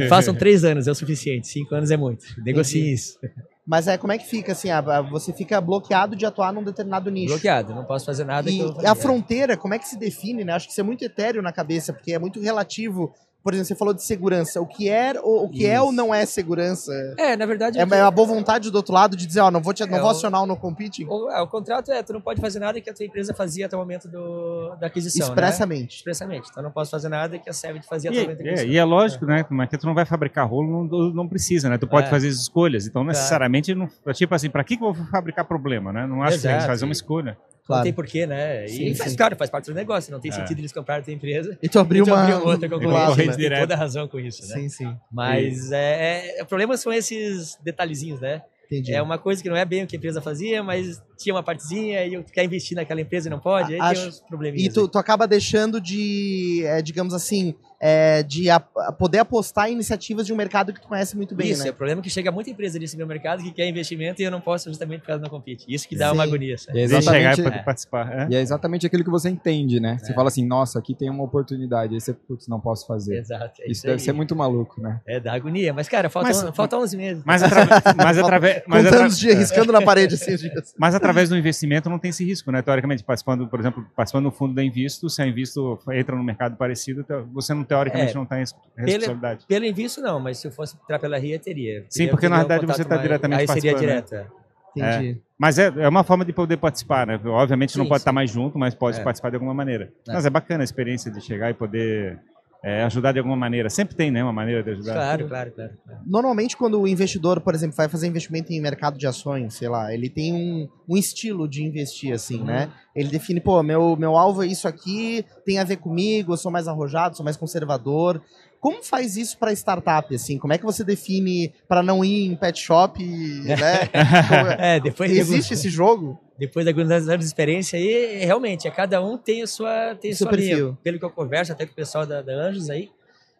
Façam 0.08 0.34
três 0.34 0.64
anos, 0.64 0.88
é 0.88 0.92
o 0.92 0.96
suficiente. 0.96 1.50
Cinco 1.50 1.76
anos 1.76 1.92
é 1.92 1.98
muito. 1.98 2.24
Negociem 2.46 2.94
isso. 2.94 3.20
Mas 3.66 3.88
é 3.88 3.98
como 3.98 4.14
é 4.14 4.18
que 4.18 4.28
fica 4.28 4.52
assim? 4.52 4.70
Você 5.10 5.34
fica 5.34 5.60
bloqueado 5.60 6.16
de 6.16 6.26
atuar 6.26 6.54
num 6.54 6.64
determinado 6.64 7.10
nicho. 7.10 7.34
Bloqueado, 7.34 7.74
não 7.74 7.84
posso 7.84 8.06
fazer 8.06 8.24
nada. 8.24 8.50
E 8.50 8.62
a 8.86 8.94
fronteira, 8.94 9.58
como 9.58 9.74
é 9.74 9.80
que 9.80 9.88
se 9.88 9.98
define, 9.98 10.44
né? 10.44 10.54
Acho 10.54 10.68
que 10.68 10.72
isso 10.72 10.82
é 10.82 10.84
muito 10.84 11.04
etéreo 11.04 11.42
na 11.42 11.52
cabeça, 11.52 11.92
porque 11.92 12.14
é 12.14 12.20
muito 12.20 12.40
relativo 12.40 13.12
por 13.46 13.54
exemplo, 13.54 13.68
você 13.68 13.76
falou 13.76 13.94
de 13.94 14.02
segurança. 14.02 14.60
O 14.60 14.66
que 14.66 14.90
é 14.90 15.14
ou, 15.22 15.46
o 15.46 15.50
que 15.50 15.68
é 15.68 15.80
ou 15.80 15.92
não 15.92 16.12
é 16.12 16.26
segurança? 16.26 16.92
É, 17.16 17.38
na 17.38 17.46
verdade. 17.46 17.78
É, 17.78 17.82
é 17.84 18.02
a 18.02 18.10
boa 18.10 18.28
vontade 18.28 18.72
do 18.72 18.76
outro 18.76 18.92
lado 18.92 19.16
de 19.16 19.28
dizer, 19.28 19.42
ó, 19.42 19.52
não 19.52 19.62
vou, 19.62 19.72
te, 19.72 19.84
é, 19.84 19.86
não 19.86 20.00
vou 20.00 20.10
acionar 20.10 20.42
o 20.42 20.48
no 20.48 20.58
competing? 20.58 21.06
O, 21.06 21.30
é, 21.30 21.40
o 21.44 21.48
contrato 21.48 21.92
é, 21.92 22.02
tu 22.02 22.12
não 22.12 22.22
pode 22.22 22.42
fazer 22.42 22.58
nada 22.58 22.82
que 22.82 22.90
a 22.90 22.94
tua 22.94 23.06
empresa 23.06 23.36
fazia 23.36 23.68
até 23.68 23.76
o 23.76 23.80
momento 23.80 24.08
do, 24.08 24.76
da 24.80 24.88
aquisição. 24.88 25.28
Né? 25.28 25.32
Expressamente. 25.32 25.82
Né? 25.82 25.96
Expressamente. 25.98 26.50
Então 26.50 26.64
não 26.64 26.72
posso 26.72 26.90
fazer 26.90 27.08
nada 27.08 27.38
que 27.38 27.48
a 27.48 27.54
Sevit 27.54 27.86
fazia 27.86 28.10
até 28.10 28.18
o 28.18 28.24
momento 28.24 28.38
da 28.40 28.44
aquisição. 28.46 28.68
É, 28.68 28.74
e 28.74 28.78
é 28.80 28.84
lógico, 28.84 29.28
né? 29.28 29.46
Mas 29.48 29.70
que 29.70 29.78
tu 29.78 29.86
não 29.86 29.94
vai 29.94 30.06
fabricar 30.06 30.50
rolo, 30.50 30.88
não, 30.88 31.14
não 31.14 31.28
precisa, 31.28 31.70
né? 31.70 31.78
Tu 31.78 31.88
pode 31.88 32.08
é. 32.08 32.10
fazer 32.10 32.30
as 32.30 32.38
escolhas. 32.38 32.88
Então, 32.88 33.04
necessariamente, 33.04 33.76
não, 33.76 33.88
tipo 34.12 34.34
assim, 34.34 34.50
para 34.50 34.64
que, 34.64 34.76
que 34.76 34.84
eu 34.84 34.92
vou 34.92 35.06
fabricar 35.12 35.46
problema, 35.46 35.94
né? 35.94 36.08
Não 36.08 36.24
acho 36.24 36.38
Exato. 36.38 36.48
que 36.48 36.48
tem 36.48 36.62
que 36.62 36.66
fazer 36.66 36.86
uma 36.86 36.94
escolha. 36.94 37.38
Claro. 37.66 37.80
Não 37.80 37.84
tem 37.84 37.94
porquê, 37.94 38.28
né? 38.28 38.66
E 38.66 38.70
sim, 38.70 38.96
faz, 38.96 39.12
sim. 39.12 39.18
claro, 39.18 39.36
faz 39.36 39.50
parte 39.50 39.66
do 39.66 39.74
negócio. 39.74 40.12
Não 40.12 40.20
tem 40.20 40.30
é. 40.30 40.36
sentido 40.36 40.60
eles 40.60 40.72
comprarem 40.72 41.02
a 41.02 41.06
tua 41.06 41.14
empresa. 41.14 41.58
E 41.62 41.68
tu 41.68 41.80
abriu 41.80 42.06
uma, 42.06 42.24
uma 42.38 42.52
outra 42.52 42.70
concorrente. 42.70 43.38
Tem 43.38 43.50
toda 43.50 43.74
a 43.74 43.78
razão 43.78 44.08
com 44.08 44.20
isso, 44.20 44.48
né? 44.48 44.54
Sim, 44.54 44.70
sim. 44.70 44.98
Mas 45.12 45.72
é, 45.72 46.38
é, 46.38 46.44
o 46.44 46.46
problema 46.46 46.78
são 46.78 46.94
esses 46.94 47.58
detalhezinhos, 47.64 48.22
né? 48.22 48.44
Entendi. 48.66 48.94
É 48.94 49.02
uma 49.02 49.18
coisa 49.18 49.42
que 49.42 49.50
não 49.50 49.56
é 49.56 49.64
bem 49.64 49.84
o 49.84 49.88
que 49.88 49.96
a 49.96 49.98
empresa 49.98 50.22
fazia, 50.22 50.64
mas 50.64 51.02
tinha 51.18 51.34
uma 51.34 51.44
partezinha 51.44 52.06
e 52.06 52.24
tu 52.24 52.32
quer 52.32 52.44
investir 52.44 52.76
naquela 52.76 53.00
empresa 53.02 53.28
e 53.28 53.32
não 53.32 53.40
pode, 53.40 53.74
aí 53.74 53.80
Acho... 53.80 54.02
tem 54.02 54.10
uns 54.10 54.20
probleminhas. 54.22 54.72
E 54.72 54.74
tu, 54.74 54.88
tu 54.88 54.98
acaba 54.98 55.28
deixando 55.28 55.80
de, 55.80 56.64
é, 56.66 56.82
digamos 56.82 57.14
assim, 57.14 57.54
é, 57.80 58.24
de 58.24 58.50
a, 58.50 58.56
a 58.56 58.92
poder 58.92 59.20
apostar 59.20 59.70
em 59.70 59.74
iniciativas 59.74 60.26
de 60.26 60.34
um 60.34 60.36
mercado 60.36 60.74
que 60.74 60.82
tu 60.82 60.88
conhece 60.88 61.16
muito 61.16 61.36
bem, 61.36 61.52
Isso, 61.52 61.64
né? 61.64 61.70
é 61.70 61.72
o 61.72 61.76
problema 61.76 62.02
que 62.02 62.10
chega 62.10 62.32
muita 62.32 62.50
empresa 62.50 62.80
nesse 62.80 62.96
meu 62.98 63.08
mercado 63.08 63.44
que 63.44 63.52
quer 63.52 63.68
investimento 63.68 64.22
e 64.22 64.26
eu 64.26 64.32
não 64.32 64.42
posso 64.42 64.70
justamente 64.70 65.02
por 65.02 65.08
causa 65.08 65.20
do 65.20 65.24
não 65.24 65.30
compete. 65.30 65.66
Isso 65.68 65.88
que 65.88 65.96
dá 65.96 66.10
Sim. 66.10 66.14
uma 66.14 66.24
agonia. 66.24 66.58
Sabe? 66.58 66.78
E 66.78 66.82
é 66.82 66.84
exatamente, 66.84 67.36
chegar 67.36 67.58
e 67.58 67.64
participar. 67.64 68.12
É. 68.12 68.28
E 68.30 68.36
é 68.36 68.42
exatamente 68.42 68.86
aquilo 68.86 69.04
que 69.04 69.10
você 69.10 69.30
entende, 69.30 69.80
né? 69.80 69.98
Você 70.00 70.12
é. 70.12 70.16
fala 70.16 70.28
assim, 70.30 70.46
nossa, 70.46 70.80
aqui 70.80 70.94
tem 70.94 71.10
uma 71.10 71.24
oportunidade, 71.24 71.94
aí 71.94 72.02
você, 72.02 72.14
putz, 72.14 72.48
não 72.48 72.60
posso 72.60 72.88
fazer. 72.88 73.20
Exato. 73.20 73.62
É 73.62 73.66
isso, 73.66 73.72
isso 73.72 73.88
deve 73.88 74.00
ser 74.00 74.14
muito 74.14 74.36
maluco, 74.36 74.82
né? 74.82 75.02
É, 75.06 75.20
dá 75.20 75.34
agonia. 75.34 75.74
Mas, 75.74 75.88
cara, 75.88 76.10
faltam, 76.10 76.32
mas, 76.44 76.56
faltam 76.56 76.82
11 76.82 76.98
meses. 76.98 77.24
Mas, 77.26 77.44
atra 77.44 77.66
mas 77.96 78.18
através... 78.18 78.64
Mas 78.68 78.86
atra 78.86 79.10
dias, 79.10 79.38
riscando 79.38 79.72
na 79.72 79.82
parede 79.82 80.16
assim. 80.16 80.36
Mas 80.78 80.96
através 80.96 81.30
do 81.30 81.38
investimento 81.38 81.90
não 81.90 82.00
tem 82.00 82.10
esse 82.10 82.24
risco, 82.24 82.52
né? 82.52 82.62
Teoricamente, 82.62 83.04
participando, 83.04 83.48
por 83.48 83.60
exemplo, 83.60 83.86
participando 83.96 84.26
do 84.26 84.32
fundo 84.32 84.54
da 84.54 84.64
Invisto, 84.64 85.10
se 85.10 85.22
a 85.22 85.28
Invisto 85.28 85.80
entra 85.92 86.16
no 86.16 86.24
mercado 86.24 86.56
parecido, 86.56 87.06
você 87.34 87.54
não, 87.54 87.65
teoricamente 87.66 88.12
é, 88.12 88.16
não 88.16 88.26
tem 88.26 88.40
responsabilidade. 88.40 89.46
Pelo, 89.46 89.62
pelo 89.62 89.66
Invisto, 89.66 90.02
não, 90.02 90.20
mas 90.20 90.38
se 90.38 90.48
eu 90.48 90.52
fosse 90.52 90.76
entrar 90.82 91.00
pela 91.00 91.18
RIA, 91.18 91.40
teria. 91.40 91.86
Sim, 91.90 92.08
porque 92.08 92.30
na 92.30 92.38
verdade 92.40 92.66
você 92.66 92.82
está 92.82 92.98
diretamente 92.98 93.42
aí 93.42 93.48
participando. 93.48 93.76
Aí 93.76 93.80
seria 93.80 94.02
direta. 94.02 94.22
Né? 94.24 94.46
Entendi. 94.76 95.12
É. 95.12 95.18
Mas 95.38 95.58
é, 95.58 95.68
é 95.78 95.88
uma 95.88 96.04
forma 96.04 96.26
de 96.26 96.34
poder 96.34 96.58
participar, 96.58 97.08
né? 97.08 97.20
Obviamente 97.26 97.74
sim, 97.74 97.80
não 97.80 97.88
pode 97.88 98.00
sim. 98.00 98.04
estar 98.04 98.12
mais 98.12 98.30
junto, 98.30 98.58
mas 98.58 98.76
pode 98.76 99.00
é. 99.00 99.04
participar 99.04 99.30
de 99.30 99.36
alguma 99.36 99.54
maneira. 99.54 99.92
É. 100.08 100.14
Mas 100.14 100.26
é 100.26 100.30
bacana 100.30 100.64
a 100.64 100.66
experiência 100.66 101.12
de 101.12 101.22
chegar 101.22 101.50
e 101.50 101.54
poder 101.54 102.20
é, 102.66 102.82
ajudar 102.82 103.12
de 103.12 103.20
alguma 103.20 103.36
maneira. 103.36 103.70
Sempre 103.70 103.96
tem, 103.96 104.10
né, 104.10 104.24
uma 104.24 104.34
maneira 104.34 104.64
de 104.64 104.72
ajudar. 104.72 104.94
Claro, 104.94 105.28
claro, 105.28 105.52
claro, 105.52 105.72
Normalmente, 106.04 106.58
quando 106.58 106.82
o 106.82 106.88
investidor, 106.88 107.40
por 107.40 107.54
exemplo, 107.54 107.76
vai 107.76 107.88
fazer 107.88 108.08
investimento 108.08 108.52
em 108.52 108.60
mercado 108.60 108.98
de 108.98 109.06
ações, 109.06 109.54
sei 109.54 109.70
lá, 109.70 109.94
ele 109.94 110.10
tem 110.10 110.34
um, 110.34 110.68
um 110.90 110.98
estilo 110.98 111.48
de 111.48 111.64
investir, 111.64 112.12
assim, 112.12 112.40
uhum. 112.40 112.46
né? 112.46 112.72
Ele 112.96 113.10
define, 113.10 113.40
pô, 113.40 113.62
meu, 113.62 113.96
meu 113.96 114.18
alvo 114.18 114.42
é 114.42 114.48
isso 114.48 114.68
aqui, 114.68 115.24
tem 115.46 115.60
a 115.60 115.64
ver 115.64 115.78
comigo, 115.78 116.34
eu 116.34 116.38
sou 116.38 116.52
mais 116.52 116.68
arrojado, 116.68 117.16
sou 117.16 117.24
mais 117.24 117.38
conservador. 117.38 118.20
Como 118.60 118.84
faz 118.84 119.16
isso 119.16 119.38
para 119.38 119.54
startup, 119.54 120.16
assim? 120.16 120.40
Como 120.40 120.52
é 120.52 120.58
que 120.58 120.66
você 120.66 120.84
define 120.84 121.54
para 121.68 121.84
não 121.84 122.04
ir 122.04 122.26
em 122.26 122.36
pet 122.36 122.60
shop, 122.60 123.00
né? 123.44 123.90
é, 124.58 124.80
depois 124.80 125.12
existe 125.12 125.54
esse 125.54 125.70
jogo? 125.70 126.20
Depois 126.38 126.66
de 126.66 126.72
alguns 126.72 126.92
anos 126.92 127.20
de 127.20 127.26
experiência 127.26 127.80
aí, 127.80 128.26
realmente, 128.26 128.68
é, 128.68 128.72
cada 128.72 129.02
um 129.02 129.18
tem 129.18 129.42
a 129.42 129.48
sua, 129.48 129.96
tem 129.96 130.12
a 130.12 130.16
sua 130.16 130.32
linha. 130.32 130.78
Pelo 130.84 131.00
que 131.00 131.06
eu 131.06 131.10
converso 131.10 131.52
até 131.52 131.66
com 131.66 131.72
o 131.72 131.76
pessoal 131.76 132.06
da, 132.06 132.22
da 132.22 132.34
Anjos 132.34 132.70
aí, 132.70 132.90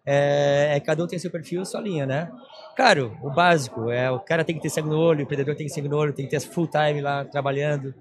é, 0.06 0.76
é, 0.76 0.80
cada 0.80 1.04
um 1.04 1.08
tem 1.08 1.20
seu 1.20 1.32
perfil, 1.32 1.66
sua 1.66 1.82
linha, 1.82 2.06
né? 2.06 2.32
Claro, 2.76 3.18
o 3.22 3.30
básico, 3.30 3.90
é 3.90 4.10
o 4.12 4.20
cara 4.20 4.44
tem 4.44 4.56
que 4.56 4.62
ter 4.62 4.70
sangue 4.70 4.90
no 4.90 4.98
olho, 4.98 5.20
o 5.20 5.22
empreendedor 5.24 5.56
tem 5.56 5.66
que 5.66 5.74
ter 5.74 5.80
sangue 5.80 5.90
no 5.90 5.98
olho, 5.98 6.14
tem 6.14 6.26
que 6.26 6.32
ter 6.32 6.40
full 6.40 6.68
time 6.68 7.02
lá 7.02 7.26
trabalhando, 7.26 7.94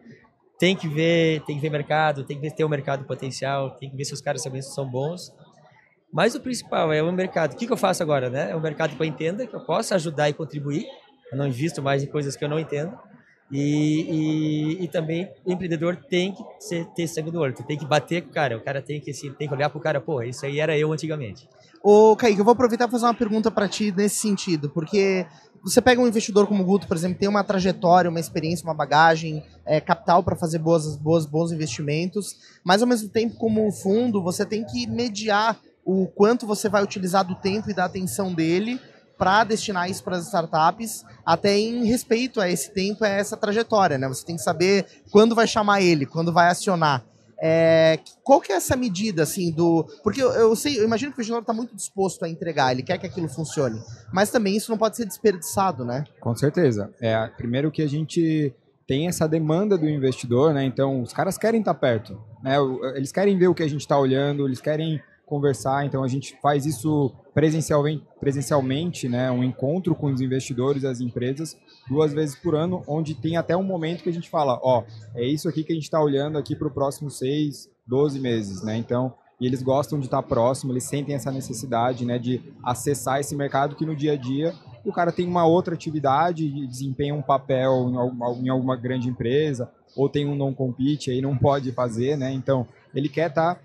tem 0.58 0.76
que 0.76 0.86
ver, 0.86 1.40
tem 1.44 1.56
que 1.56 1.62
ver 1.62 1.70
mercado, 1.70 2.24
tem 2.24 2.36
que 2.36 2.42
ver 2.42 2.50
se 2.50 2.56
tem 2.56 2.66
um 2.66 2.68
mercado 2.68 3.04
potencial, 3.04 3.70
tem 3.72 3.90
que 3.90 3.96
ver 3.96 4.04
se 4.04 4.14
os 4.14 4.20
caras 4.20 4.42
também 4.42 4.62
são 4.62 4.88
bons. 4.88 5.32
Mas 6.12 6.34
o 6.36 6.40
principal 6.40 6.92
é 6.92 7.02
o 7.02 7.12
mercado. 7.12 7.54
O 7.54 7.56
que, 7.56 7.66
que 7.66 7.72
eu 7.72 7.76
faço 7.76 8.02
agora, 8.02 8.30
né? 8.30 8.52
É 8.52 8.56
um 8.56 8.60
mercado 8.60 8.94
que 8.94 9.02
eu 9.02 9.06
entenda, 9.06 9.46
que 9.46 9.54
eu 9.54 9.60
possa 9.60 9.96
ajudar 9.96 10.28
e 10.28 10.32
contribuir. 10.32 10.86
Eu 11.32 11.36
não 11.36 11.48
invisto 11.48 11.82
mais 11.82 12.04
em 12.04 12.06
coisas 12.06 12.36
que 12.36 12.44
eu 12.44 12.48
não 12.48 12.60
entendo. 12.60 12.96
E, 13.50 14.78
e, 14.80 14.84
e, 14.84 14.88
também 14.88 15.30
o 15.44 15.52
empreendedor 15.52 15.96
tem 15.96 16.32
que 16.32 16.42
ser, 16.58 16.86
ter 16.86 17.06
sangue 17.06 17.30
no 17.30 17.40
olho, 17.40 17.54
tem 17.54 17.76
que 17.76 17.84
bater 17.84 18.22
com 18.22 18.30
o 18.30 18.32
cara, 18.32 18.56
o 18.56 18.64
cara 18.64 18.80
tem 18.80 19.00
que, 19.00 19.10
assim, 19.10 19.32
tem 19.34 19.46
que 19.46 19.54
olhar 19.54 19.68
pro 19.68 19.78
cara, 19.80 20.00
pô, 20.00 20.22
isso 20.22 20.46
aí 20.46 20.58
era 20.58 20.76
eu 20.76 20.92
antigamente. 20.92 21.48
Ô, 21.82 22.16
Kaique, 22.16 22.38
eu 22.38 22.44
vou 22.44 22.52
aproveitar 22.52 22.88
e 22.88 22.90
fazer 22.90 23.04
uma 23.04 23.14
pergunta 23.14 23.50
para 23.50 23.68
ti 23.68 23.92
nesse 23.92 24.16
sentido, 24.16 24.70
porque 24.70 25.26
você 25.62 25.80
pega 25.80 26.00
um 26.00 26.08
investidor 26.08 26.46
como 26.46 26.62
o 26.62 26.66
Guto, 26.66 26.88
por 26.88 26.96
exemplo, 26.96 27.18
tem 27.18 27.28
uma 27.28 27.44
trajetória, 27.44 28.10
uma 28.10 28.20
experiência, 28.20 28.64
uma 28.64 28.74
bagagem, 28.74 29.44
é, 29.66 29.80
capital 29.80 30.22
para 30.22 30.34
fazer 30.34 30.58
boas, 30.58 30.96
boas, 30.96 31.26
bons 31.26 31.52
investimentos, 31.52 32.36
mas 32.64 32.80
ao 32.80 32.88
mesmo 32.88 33.08
tempo, 33.08 33.36
como 33.36 33.70
fundo, 33.70 34.22
você 34.22 34.46
tem 34.46 34.64
que 34.64 34.86
mediar 34.86 35.60
o 35.84 36.06
quanto 36.06 36.46
você 36.46 36.68
vai 36.68 36.82
utilizar 36.82 37.24
do 37.24 37.34
tempo 37.34 37.70
e 37.70 37.74
da 37.74 37.84
atenção 37.84 38.32
dele 38.32 38.80
para 39.16 39.44
destinar 39.44 39.90
isso 39.90 40.02
para 40.02 40.16
as 40.16 40.26
startups, 40.26 41.04
até 41.24 41.58
em 41.58 41.84
respeito 41.84 42.40
a 42.40 42.48
esse 42.48 42.70
tempo, 42.72 43.04
a 43.04 43.08
essa 43.08 43.36
trajetória, 43.36 43.98
né? 43.98 44.08
Você 44.08 44.24
tem 44.24 44.36
que 44.36 44.42
saber 44.42 44.86
quando 45.10 45.34
vai 45.34 45.46
chamar 45.46 45.80
ele, 45.82 46.06
quando 46.06 46.32
vai 46.32 46.48
acionar. 46.48 47.04
É, 47.46 47.98
qual 48.22 48.40
que 48.40 48.52
é 48.52 48.56
essa 48.56 48.76
medida, 48.76 49.22
assim, 49.22 49.50
do... 49.50 49.84
Porque 50.02 50.22
eu, 50.22 50.32
eu 50.32 50.56
sei, 50.56 50.78
eu 50.78 50.84
imagino 50.84 51.12
que 51.12 51.18
o 51.18 51.20
investidor 51.20 51.40
está 51.40 51.52
muito 51.52 51.74
disposto 51.74 52.24
a 52.24 52.28
entregar, 52.28 52.72
ele 52.72 52.82
quer 52.82 52.96
que 52.96 53.06
aquilo 53.06 53.28
funcione, 53.28 53.80
mas 54.12 54.30
também 54.30 54.56
isso 54.56 54.70
não 54.70 54.78
pode 54.78 54.96
ser 54.96 55.04
desperdiçado, 55.04 55.84
né? 55.84 56.04
Com 56.20 56.34
certeza. 56.34 56.90
É, 57.00 57.26
primeiro 57.36 57.70
que 57.70 57.82
a 57.82 57.88
gente 57.88 58.54
tem 58.86 59.08
essa 59.08 59.26
demanda 59.26 59.76
do 59.76 59.88
investidor, 59.88 60.54
né? 60.54 60.64
Então, 60.64 61.02
os 61.02 61.12
caras 61.12 61.36
querem 61.36 61.60
estar 61.60 61.74
tá 61.74 61.80
perto, 61.80 62.18
né? 62.42 62.56
Eles 62.94 63.12
querem 63.12 63.36
ver 63.36 63.48
o 63.48 63.54
que 63.54 63.62
a 63.62 63.68
gente 63.68 63.80
está 63.80 63.98
olhando, 63.98 64.46
eles 64.46 64.60
querem 64.60 65.02
conversar, 65.26 65.84
então 65.86 66.04
a 66.04 66.08
gente 66.08 66.38
faz 66.40 66.66
isso 66.66 67.12
presencialmente, 67.32 68.04
presencialmente, 68.20 69.08
né, 69.08 69.30
um 69.30 69.42
encontro 69.42 69.94
com 69.94 70.12
os 70.12 70.20
investidores, 70.20 70.84
as 70.84 71.00
empresas, 71.00 71.56
duas 71.88 72.12
vezes 72.12 72.36
por 72.36 72.54
ano, 72.54 72.82
onde 72.86 73.14
tem 73.14 73.36
até 73.36 73.56
um 73.56 73.62
momento 73.62 74.02
que 74.02 74.10
a 74.10 74.12
gente 74.12 74.30
fala, 74.30 74.58
ó, 74.62 74.84
é 75.14 75.24
isso 75.24 75.48
aqui 75.48 75.64
que 75.64 75.72
a 75.72 75.74
gente 75.74 75.84
está 75.84 76.00
olhando 76.00 76.38
aqui 76.38 76.54
para 76.54 76.68
o 76.68 76.70
próximo 76.70 77.10
seis, 77.10 77.68
12 77.86 78.20
meses, 78.20 78.62
né? 78.62 78.76
Então, 78.76 79.12
e 79.40 79.46
eles 79.46 79.62
gostam 79.62 79.98
de 79.98 80.06
estar 80.06 80.22
tá 80.22 80.28
próximo, 80.28 80.72
eles 80.72 80.84
sentem 80.84 81.14
essa 81.14 81.30
necessidade, 81.30 82.04
né, 82.04 82.18
de 82.18 82.40
acessar 82.62 83.20
esse 83.20 83.34
mercado 83.34 83.74
que 83.74 83.84
no 83.84 83.96
dia 83.96 84.12
a 84.12 84.16
dia 84.16 84.54
o 84.84 84.92
cara 84.92 85.10
tem 85.10 85.26
uma 85.26 85.46
outra 85.46 85.74
atividade, 85.74 86.66
desempenha 86.66 87.14
um 87.14 87.22
papel 87.22 87.88
em 87.90 87.96
alguma, 87.96 88.30
em 88.32 88.48
alguma 88.48 88.76
grande 88.76 89.08
empresa, 89.08 89.70
ou 89.96 90.08
tem 90.08 90.26
um 90.26 90.34
non-compete 90.34 91.10
aí 91.10 91.20
não 91.20 91.36
pode 91.36 91.72
fazer, 91.72 92.18
né? 92.18 92.32
Então, 92.32 92.66
ele 92.94 93.08
quer 93.08 93.30
estar 93.30 93.54
tá 93.54 93.60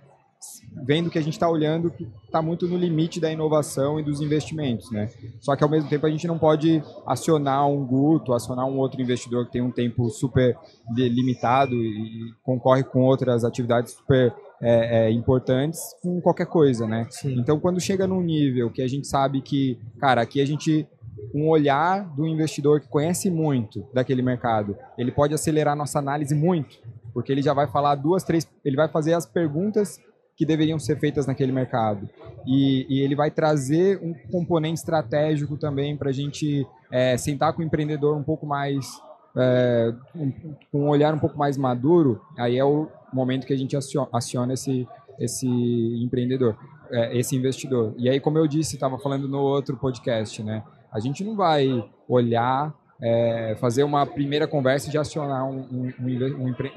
vendo 0.84 1.10
que 1.10 1.18
a 1.18 1.22
gente 1.22 1.34
está 1.34 1.50
olhando 1.50 1.92
que 1.92 2.08
está 2.26 2.42
muito 2.42 2.68
no 2.68 2.78
limite 2.78 3.20
da 3.20 3.32
inovação 3.32 4.00
e 4.00 4.04
dos 4.04 4.22
investimentos, 4.22 4.92
né? 4.92 5.10
Só 5.40 5.56
que 5.56 5.64
ao 5.64 5.70
mesmo 5.70 5.90
tempo 5.90 6.06
a 6.06 6.10
gente 6.10 6.28
não 6.28 6.38
pode 6.38 6.82
acionar 7.06 7.68
um 7.68 7.86
Guto, 7.86 8.34
acionar 8.34 8.66
um 8.66 8.78
outro 8.78 9.02
investidor 9.02 9.46
que 9.46 9.54
tem 9.54 9.62
um 9.62 9.72
tempo 9.72 10.10
super 10.10 10.58
limitado 10.96 11.76
e 11.76 12.34
concorre 12.44 12.84
com 12.84 13.02
outras 13.02 13.44
atividades 13.44 13.94
super 13.94 14.34
é, 14.62 15.08
é, 15.08 15.12
importantes 15.12 15.80
com 16.02 16.22
qualquer 16.22 16.48
coisa, 16.48 16.88
né? 16.88 17.08
Sim. 17.10 17.40
Então 17.40 17.60
quando 17.60 17.80
chega 17.80 18.08
num 18.08 18.22
nível 18.22 18.72
que 18.72 18.82
a 18.82 18.88
gente 18.88 19.08
sabe 19.08 19.42
que, 19.42 19.80
cara, 20.00 20.22
aqui 20.22 20.42
a 20.42 20.46
gente 20.46 20.88
um 21.34 21.50
olhar 21.50 22.06
do 22.16 22.26
investidor 22.26 22.80
que 22.80 22.88
conhece 22.88 23.30
muito 23.30 23.86
daquele 23.94 24.22
mercado, 24.22 24.78
ele 24.98 25.12
pode 25.12 25.34
acelerar 25.34 25.76
nossa 25.76 26.00
análise 26.00 26.34
muito, 26.34 26.80
porque 27.14 27.32
ele 27.32 27.42
já 27.42 27.54
vai 27.54 27.68
falar 27.68 27.96
duas, 27.96 28.24
três, 28.24 28.48
ele 28.64 28.76
vai 28.76 28.88
fazer 28.88 29.14
as 29.14 29.26
perguntas 29.26 30.00
que 30.40 30.46
deveriam 30.46 30.80
ser 30.80 30.98
feitas 30.98 31.28
naquele 31.28 31.52
mercado. 31.52 32.10
E, 32.48 32.86
e 32.90 33.02
ele 33.02 33.14
vai 33.14 33.30
trazer 33.30 34.00
um 34.02 34.14
componente 34.32 34.80
estratégico 34.80 35.58
também 35.58 35.98
para 35.98 36.12
a 36.12 36.14
gente 36.14 36.66
é, 36.90 37.18
sentar 37.18 37.52
com 37.52 37.62
o 37.62 37.66
empreendedor 37.66 38.16
um 38.16 38.24
pouco 38.24 38.46
mais, 38.46 38.88
é, 39.36 39.94
um, 40.16 40.32
com 40.72 40.86
um 40.86 40.88
olhar 40.88 41.14
um 41.14 41.20
pouco 41.20 41.38
mais 41.38 41.58
maduro, 41.58 42.22
aí 42.38 42.58
é 42.58 42.64
o 42.64 42.88
momento 43.12 43.46
que 43.46 43.52
a 43.52 43.58
gente 43.58 43.76
aciona, 43.76 44.54
esse, 44.54 44.88
esse 45.20 45.46
empreendedor, 45.46 46.56
é, 46.90 47.18
esse 47.18 47.36
investidor. 47.36 47.94
E 47.98 48.08
aí, 48.10 48.22
como 48.22 48.38
eu 48.38 48.48
disse, 48.48 48.76
estava 48.76 48.98
falando 48.98 49.28
no 49.28 49.40
outro 49.40 49.76
podcast, 49.76 50.42
né? 50.42 50.64
A 50.90 51.02
gente 51.02 51.22
não 51.22 51.36
vai 51.36 51.84
olhar, 52.08 52.74
é, 53.02 53.58
fazer 53.60 53.84
uma 53.84 54.06
primeira 54.06 54.48
conversa 54.48 54.88
e 54.88 54.94
já 54.94 55.02
acionar 55.02 55.46
um, 55.46 55.68
um, 55.70 55.94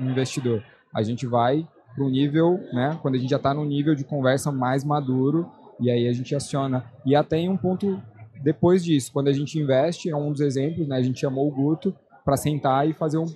um 0.00 0.10
investidor. 0.10 0.64
A 0.92 1.00
gente 1.04 1.28
vai 1.28 1.64
para 1.94 2.04
um 2.04 2.08
nível, 2.08 2.58
né, 2.72 2.98
quando 3.02 3.14
a 3.14 3.18
gente 3.18 3.30
já 3.30 3.36
está 3.36 3.52
no 3.52 3.64
nível 3.64 3.94
de 3.94 4.04
conversa 4.04 4.50
mais 4.50 4.84
maduro, 4.84 5.50
e 5.80 5.90
aí 5.90 6.08
a 6.08 6.12
gente 6.12 6.34
aciona. 6.34 6.84
E 7.04 7.14
até 7.14 7.38
em 7.38 7.48
um 7.48 7.56
ponto 7.56 8.00
depois 8.42 8.84
disso, 8.84 9.12
quando 9.12 9.28
a 9.28 9.32
gente 9.32 9.58
investe, 9.58 10.10
é 10.10 10.16
um 10.16 10.32
dos 10.32 10.40
exemplos, 10.40 10.86
né, 10.88 10.96
a 10.96 11.02
gente 11.02 11.20
chamou 11.20 11.46
o 11.46 11.50
Guto 11.50 11.94
para 12.24 12.36
sentar 12.36 12.88
e 12.88 12.92
fazer 12.92 13.18
um 13.18 13.26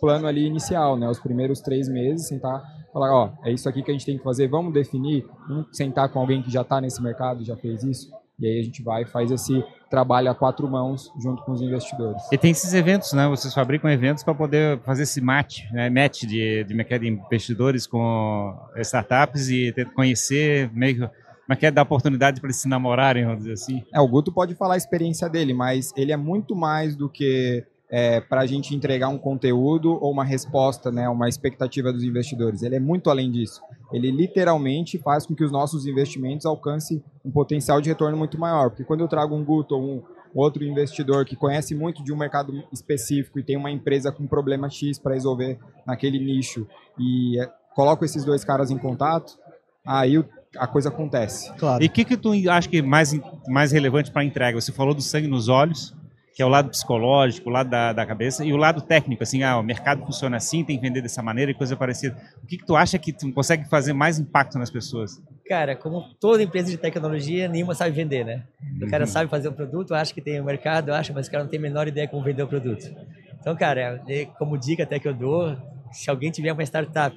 plano 0.00 0.26
ali 0.26 0.46
inicial, 0.46 0.96
né, 0.96 1.08
os 1.08 1.18
primeiros 1.18 1.60
três 1.60 1.88
meses, 1.88 2.28
sentar 2.28 2.62
falar, 2.92 3.12
ó, 3.14 3.30
é 3.42 3.50
isso 3.50 3.68
aqui 3.68 3.82
que 3.82 3.90
a 3.90 3.94
gente 3.94 4.04
tem 4.04 4.18
que 4.18 4.22
fazer, 4.22 4.48
vamos 4.48 4.72
definir, 4.72 5.26
vamos 5.48 5.66
sentar 5.72 6.08
com 6.10 6.20
alguém 6.20 6.42
que 6.42 6.50
já 6.50 6.60
está 6.60 6.80
nesse 6.80 7.02
mercado, 7.02 7.42
já 7.42 7.56
fez 7.56 7.82
isso, 7.82 8.12
e 8.42 8.46
aí 8.46 8.60
a 8.60 8.62
gente 8.62 8.82
vai 8.82 9.02
e 9.02 9.06
faz 9.06 9.30
esse 9.30 9.64
trabalho 9.90 10.30
a 10.30 10.34
quatro 10.34 10.68
mãos 10.68 11.12
junto 11.20 11.42
com 11.42 11.52
os 11.52 11.62
investidores. 11.62 12.22
E 12.32 12.38
tem 12.38 12.50
esses 12.50 12.72
eventos, 12.74 13.12
né? 13.12 13.28
Vocês 13.28 13.52
fabricam 13.52 13.90
eventos 13.90 14.24
para 14.24 14.34
poder 14.34 14.78
fazer 14.80 15.04
esse 15.04 15.20
match, 15.20 15.60
né? 15.72 15.90
match 15.90 16.22
de, 16.22 16.64
de 16.64 16.74
mercado 16.74 17.02
de 17.02 17.08
investidores 17.08 17.86
com 17.86 18.54
startups 18.76 19.48
e 19.48 19.72
conhecer 19.94 20.70
meio 20.72 21.10
mas 21.46 21.58
quer 21.58 21.72
dar 21.72 21.82
oportunidade 21.82 22.40
para 22.40 22.48
eles 22.48 22.56
se 22.56 22.68
namorarem, 22.68 23.24
vamos 23.24 23.40
dizer 23.40 23.52
assim. 23.52 23.82
É, 23.92 24.00
o 24.00 24.08
Guto 24.08 24.32
pode 24.32 24.54
falar 24.54 24.74
a 24.74 24.76
experiência 24.76 25.28
dele, 25.28 25.52
mas 25.52 25.92
ele 25.96 26.12
é 26.12 26.16
muito 26.16 26.54
mais 26.54 26.94
do 26.96 27.08
que 27.08 27.64
é, 27.92 28.22
para 28.22 28.40
a 28.40 28.46
gente 28.46 28.74
entregar 28.74 29.08
um 29.08 29.18
conteúdo 29.18 29.98
ou 30.02 30.10
uma 30.10 30.24
resposta, 30.24 30.90
né, 30.90 31.06
uma 31.10 31.28
expectativa 31.28 31.92
dos 31.92 32.02
investidores. 32.02 32.62
Ele 32.62 32.76
é 32.76 32.80
muito 32.80 33.10
além 33.10 33.30
disso. 33.30 33.60
Ele 33.92 34.10
literalmente 34.10 34.96
faz 34.98 35.26
com 35.26 35.34
que 35.34 35.44
os 35.44 35.52
nossos 35.52 35.86
investimentos 35.86 36.46
alcancem 36.46 37.04
um 37.22 37.30
potencial 37.30 37.82
de 37.82 37.90
retorno 37.90 38.16
muito 38.16 38.40
maior. 38.40 38.70
Porque 38.70 38.82
quando 38.82 39.02
eu 39.02 39.08
trago 39.08 39.36
um 39.36 39.44
Guto 39.44 39.74
ou 39.74 39.82
um 39.82 40.02
outro 40.34 40.64
investidor 40.64 41.26
que 41.26 41.36
conhece 41.36 41.74
muito 41.74 42.02
de 42.02 42.10
um 42.10 42.16
mercado 42.16 42.64
específico 42.72 43.38
e 43.38 43.42
tem 43.42 43.58
uma 43.58 43.70
empresa 43.70 44.10
com 44.10 44.26
problema 44.26 44.70
X 44.70 44.98
para 44.98 45.12
resolver 45.12 45.58
naquele 45.86 46.18
nicho 46.18 46.66
e 46.98 47.38
é, 47.38 47.50
coloco 47.74 48.06
esses 48.06 48.24
dois 48.24 48.42
caras 48.42 48.70
em 48.70 48.78
contato, 48.78 49.38
aí 49.86 50.24
a 50.56 50.66
coisa 50.66 50.88
acontece. 50.88 51.52
Claro. 51.58 51.84
E 51.84 51.88
o 51.88 51.90
que, 51.90 52.06
que 52.06 52.16
tu 52.16 52.32
acha 52.48 52.66
que 52.66 52.78
é 52.78 52.82
mais, 52.82 53.12
mais 53.46 53.70
relevante 53.70 54.10
para 54.10 54.22
a 54.22 54.24
entrega? 54.24 54.58
Você 54.58 54.72
falou 54.72 54.94
do 54.94 55.02
sangue 55.02 55.28
nos 55.28 55.48
olhos, 55.48 55.94
que 56.34 56.42
é 56.42 56.46
o 56.46 56.48
lado 56.48 56.70
psicológico, 56.70 57.48
o 57.48 57.52
lado 57.52 57.68
da, 57.68 57.92
da 57.92 58.06
cabeça, 58.06 58.44
e 58.44 58.52
o 58.52 58.56
lado 58.56 58.80
técnico, 58.80 59.22
assim, 59.22 59.42
ah, 59.42 59.58
o 59.58 59.62
mercado 59.62 60.04
funciona 60.04 60.36
assim, 60.36 60.64
tem 60.64 60.76
que 60.76 60.82
vender 60.82 61.02
dessa 61.02 61.22
maneira 61.22 61.50
e 61.50 61.54
coisa 61.54 61.76
parecida. 61.76 62.16
O 62.42 62.46
que, 62.46 62.56
que 62.56 62.64
tu 62.64 62.74
acha 62.74 62.98
que 62.98 63.12
tu 63.12 63.30
consegue 63.32 63.68
fazer 63.68 63.92
mais 63.92 64.18
impacto 64.18 64.58
nas 64.58 64.70
pessoas? 64.70 65.22
Cara, 65.46 65.76
como 65.76 66.02
toda 66.18 66.42
empresa 66.42 66.70
de 66.70 66.78
tecnologia, 66.78 67.48
nenhuma 67.48 67.74
sabe 67.74 67.90
vender, 67.90 68.24
né? 68.24 68.44
O 68.80 68.88
cara 68.88 69.04
uhum. 69.04 69.10
sabe 69.10 69.30
fazer 69.30 69.48
o 69.48 69.52
produto, 69.52 69.94
acha 69.94 70.14
que 70.14 70.22
tem 70.22 70.40
o 70.40 70.44
mercado, 70.44 70.92
acha, 70.94 71.12
mas 71.12 71.26
o 71.26 71.30
cara 71.30 71.44
não 71.44 71.50
tem 71.50 71.58
a 71.58 71.62
menor 71.62 71.86
ideia 71.86 72.08
como 72.08 72.22
vender 72.22 72.42
o 72.42 72.48
produto. 72.48 72.90
Então, 73.38 73.54
cara, 73.54 74.02
é, 74.08 74.24
como 74.38 74.56
dica 74.56 74.84
até 74.84 74.98
que 74.98 75.08
eu 75.08 75.12
dou, 75.12 75.56
se 75.90 76.08
alguém 76.08 76.30
tiver 76.30 76.52
uma 76.52 76.62
startup 76.62 77.14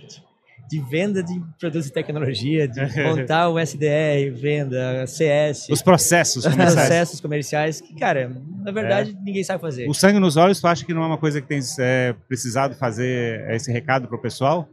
de 0.70 0.82
venda 0.82 1.24
de 1.24 1.40
produtos 1.60 1.86
de 1.86 1.94
tecnologia, 1.94 2.68
de 2.68 2.80
montar 3.04 3.50
o 3.50 3.60
SDR, 3.60 4.32
venda, 4.34 5.06
CS. 5.08 5.70
Os 5.70 5.82
processos 5.82 6.44
comerciais. 6.48 6.74
processos 6.74 7.22
comerciais, 7.22 7.82
que, 7.82 7.96
cara, 7.96 8.32
na 8.64 8.72
verdade, 8.72 9.12
é. 9.12 9.24
ninguém 9.24 9.44
sabe 9.44 9.62
fazer. 9.62 9.88
O 9.88 9.94
sangue 9.94 10.20
nos 10.20 10.38
olhos, 10.38 10.60
tu 10.60 10.68
acha 10.68 10.86
que 10.86 10.94
não 10.94 11.04
é 11.04 11.08
uma 11.08 11.18
coisa 11.18 11.42
que 11.42 11.48
tem 11.48 11.60
é, 11.80 12.16
precisado 12.28 12.76
fazer 12.76 13.50
esse 13.52 13.72
recado 13.72 14.08
para 14.08 14.18
o 14.18 14.22
pessoal? 14.22 14.68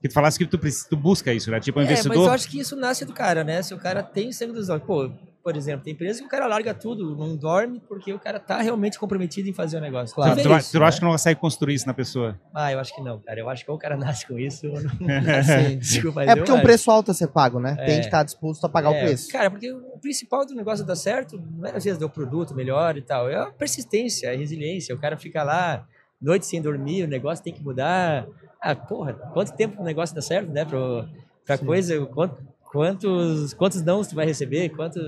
Que 0.00 0.08
tu 0.08 0.14
falasse 0.14 0.38
que 0.38 0.46
tu, 0.46 0.58
tu 0.58 0.96
busca 0.96 1.32
isso, 1.32 1.50
né? 1.50 1.58
Tipo, 1.58 1.80
um 1.80 1.82
é, 1.82 1.86
investidor... 1.86 2.16
mas 2.16 2.26
eu 2.26 2.32
acho 2.32 2.48
que 2.48 2.60
isso 2.60 2.76
nasce 2.76 3.04
do 3.04 3.12
cara, 3.12 3.42
né? 3.42 3.62
Se 3.62 3.74
o 3.74 3.78
cara 3.78 4.02
tem 4.02 4.30
sangue 4.30 4.52
nos 4.52 4.68
olhos, 4.68 4.84
pô, 4.84 5.10
por 5.42 5.56
exemplo, 5.56 5.84
tem 5.84 5.92
empresa 5.92 6.20
que 6.20 6.26
o 6.26 6.28
cara 6.28 6.46
larga 6.46 6.74
tudo, 6.74 7.16
não 7.16 7.36
dorme 7.36 7.80
porque 7.88 8.12
o 8.12 8.18
cara 8.18 8.38
tá 8.38 8.60
realmente 8.60 8.98
comprometido 8.98 9.48
em 9.48 9.52
fazer 9.52 9.78
o 9.78 9.80
negócio. 9.80 10.14
Claro. 10.14 10.36
Tu, 10.36 10.42
tu, 10.42 10.56
isso, 10.56 10.72
tu 10.72 10.80
né? 10.80 10.86
acha 10.86 10.98
que 10.98 11.04
não 11.04 11.12
consegue 11.12 11.40
construir 11.40 11.74
isso 11.74 11.86
na 11.86 11.94
pessoa? 11.94 12.38
Ah, 12.52 12.72
eu 12.72 12.78
acho 12.78 12.94
que 12.94 13.00
não, 13.00 13.18
cara. 13.20 13.40
Eu 13.40 13.48
acho 13.48 13.64
que 13.64 13.70
ou 13.70 13.76
o 13.76 13.80
cara 13.80 13.96
nasce 13.96 14.26
com 14.26 14.38
isso 14.38 14.66
ou 14.66 14.80
não 14.82 14.90
Desculpa, 15.78 16.22
é 16.22 16.36
porque 16.36 16.50
é 16.50 16.54
um 16.54 16.60
preço 16.60 16.90
alto 16.90 17.10
a 17.10 17.14
ser 17.14 17.28
pago, 17.28 17.60
né? 17.60 17.76
É. 17.78 17.86
Tem 17.86 18.00
que 18.00 18.06
estar 18.06 18.22
disposto 18.22 18.64
a 18.64 18.68
pagar 18.68 18.92
é, 18.94 18.98
o 18.98 19.04
preço. 19.04 19.32
Cara, 19.32 19.50
porque 19.50 19.72
o 19.72 19.98
principal 20.00 20.44
do 20.44 20.54
negócio 20.54 20.84
dar 20.84 20.96
certo 20.96 21.42
não 21.56 21.66
é 21.66 21.76
às 21.76 21.84
vezes 21.84 22.00
o 22.02 22.08
produto 22.08 22.54
melhor 22.54 22.96
e 22.96 23.02
tal, 23.02 23.28
é 23.30 23.36
a 23.36 23.46
persistência, 23.46 24.30
a 24.30 24.36
resiliência. 24.36 24.94
O 24.94 24.98
cara 24.98 25.16
fica 25.16 25.42
lá 25.42 25.86
noite 26.20 26.46
sem 26.46 26.60
dormir, 26.60 27.04
o 27.04 27.08
negócio 27.08 27.42
tem 27.42 27.52
que 27.52 27.62
mudar. 27.62 28.26
Ah, 28.60 28.74
porra, 28.74 29.14
quanto 29.14 29.54
tempo 29.54 29.80
o 29.80 29.84
negócio 29.84 30.14
dá 30.14 30.20
certo, 30.20 30.50
né? 30.50 30.64
Pra, 30.64 31.08
pra 31.46 31.58
coisa, 31.58 32.04
quanto, 32.06 32.36
quantos, 32.70 33.54
quantos 33.54 33.82
não 33.82 34.02
você 34.02 34.14
vai 34.14 34.26
receber, 34.26 34.68
quanto... 34.70 34.98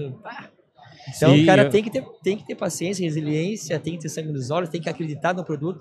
Então, 1.17 1.35
o 1.35 1.47
cara 1.47 1.69
tem 1.69 1.83
que, 1.83 1.91
ter, 1.91 2.05
tem 2.23 2.37
que 2.37 2.47
ter 2.47 2.55
paciência, 2.55 3.03
resiliência, 3.03 3.79
tem 3.81 3.95
que 3.97 4.03
ter 4.03 4.09
sangue 4.09 4.31
nos 4.31 4.51
olhos, 4.51 4.69
tem 4.69 4.81
que 4.81 4.89
acreditar 4.89 5.35
no 5.35 5.45
produto. 5.45 5.81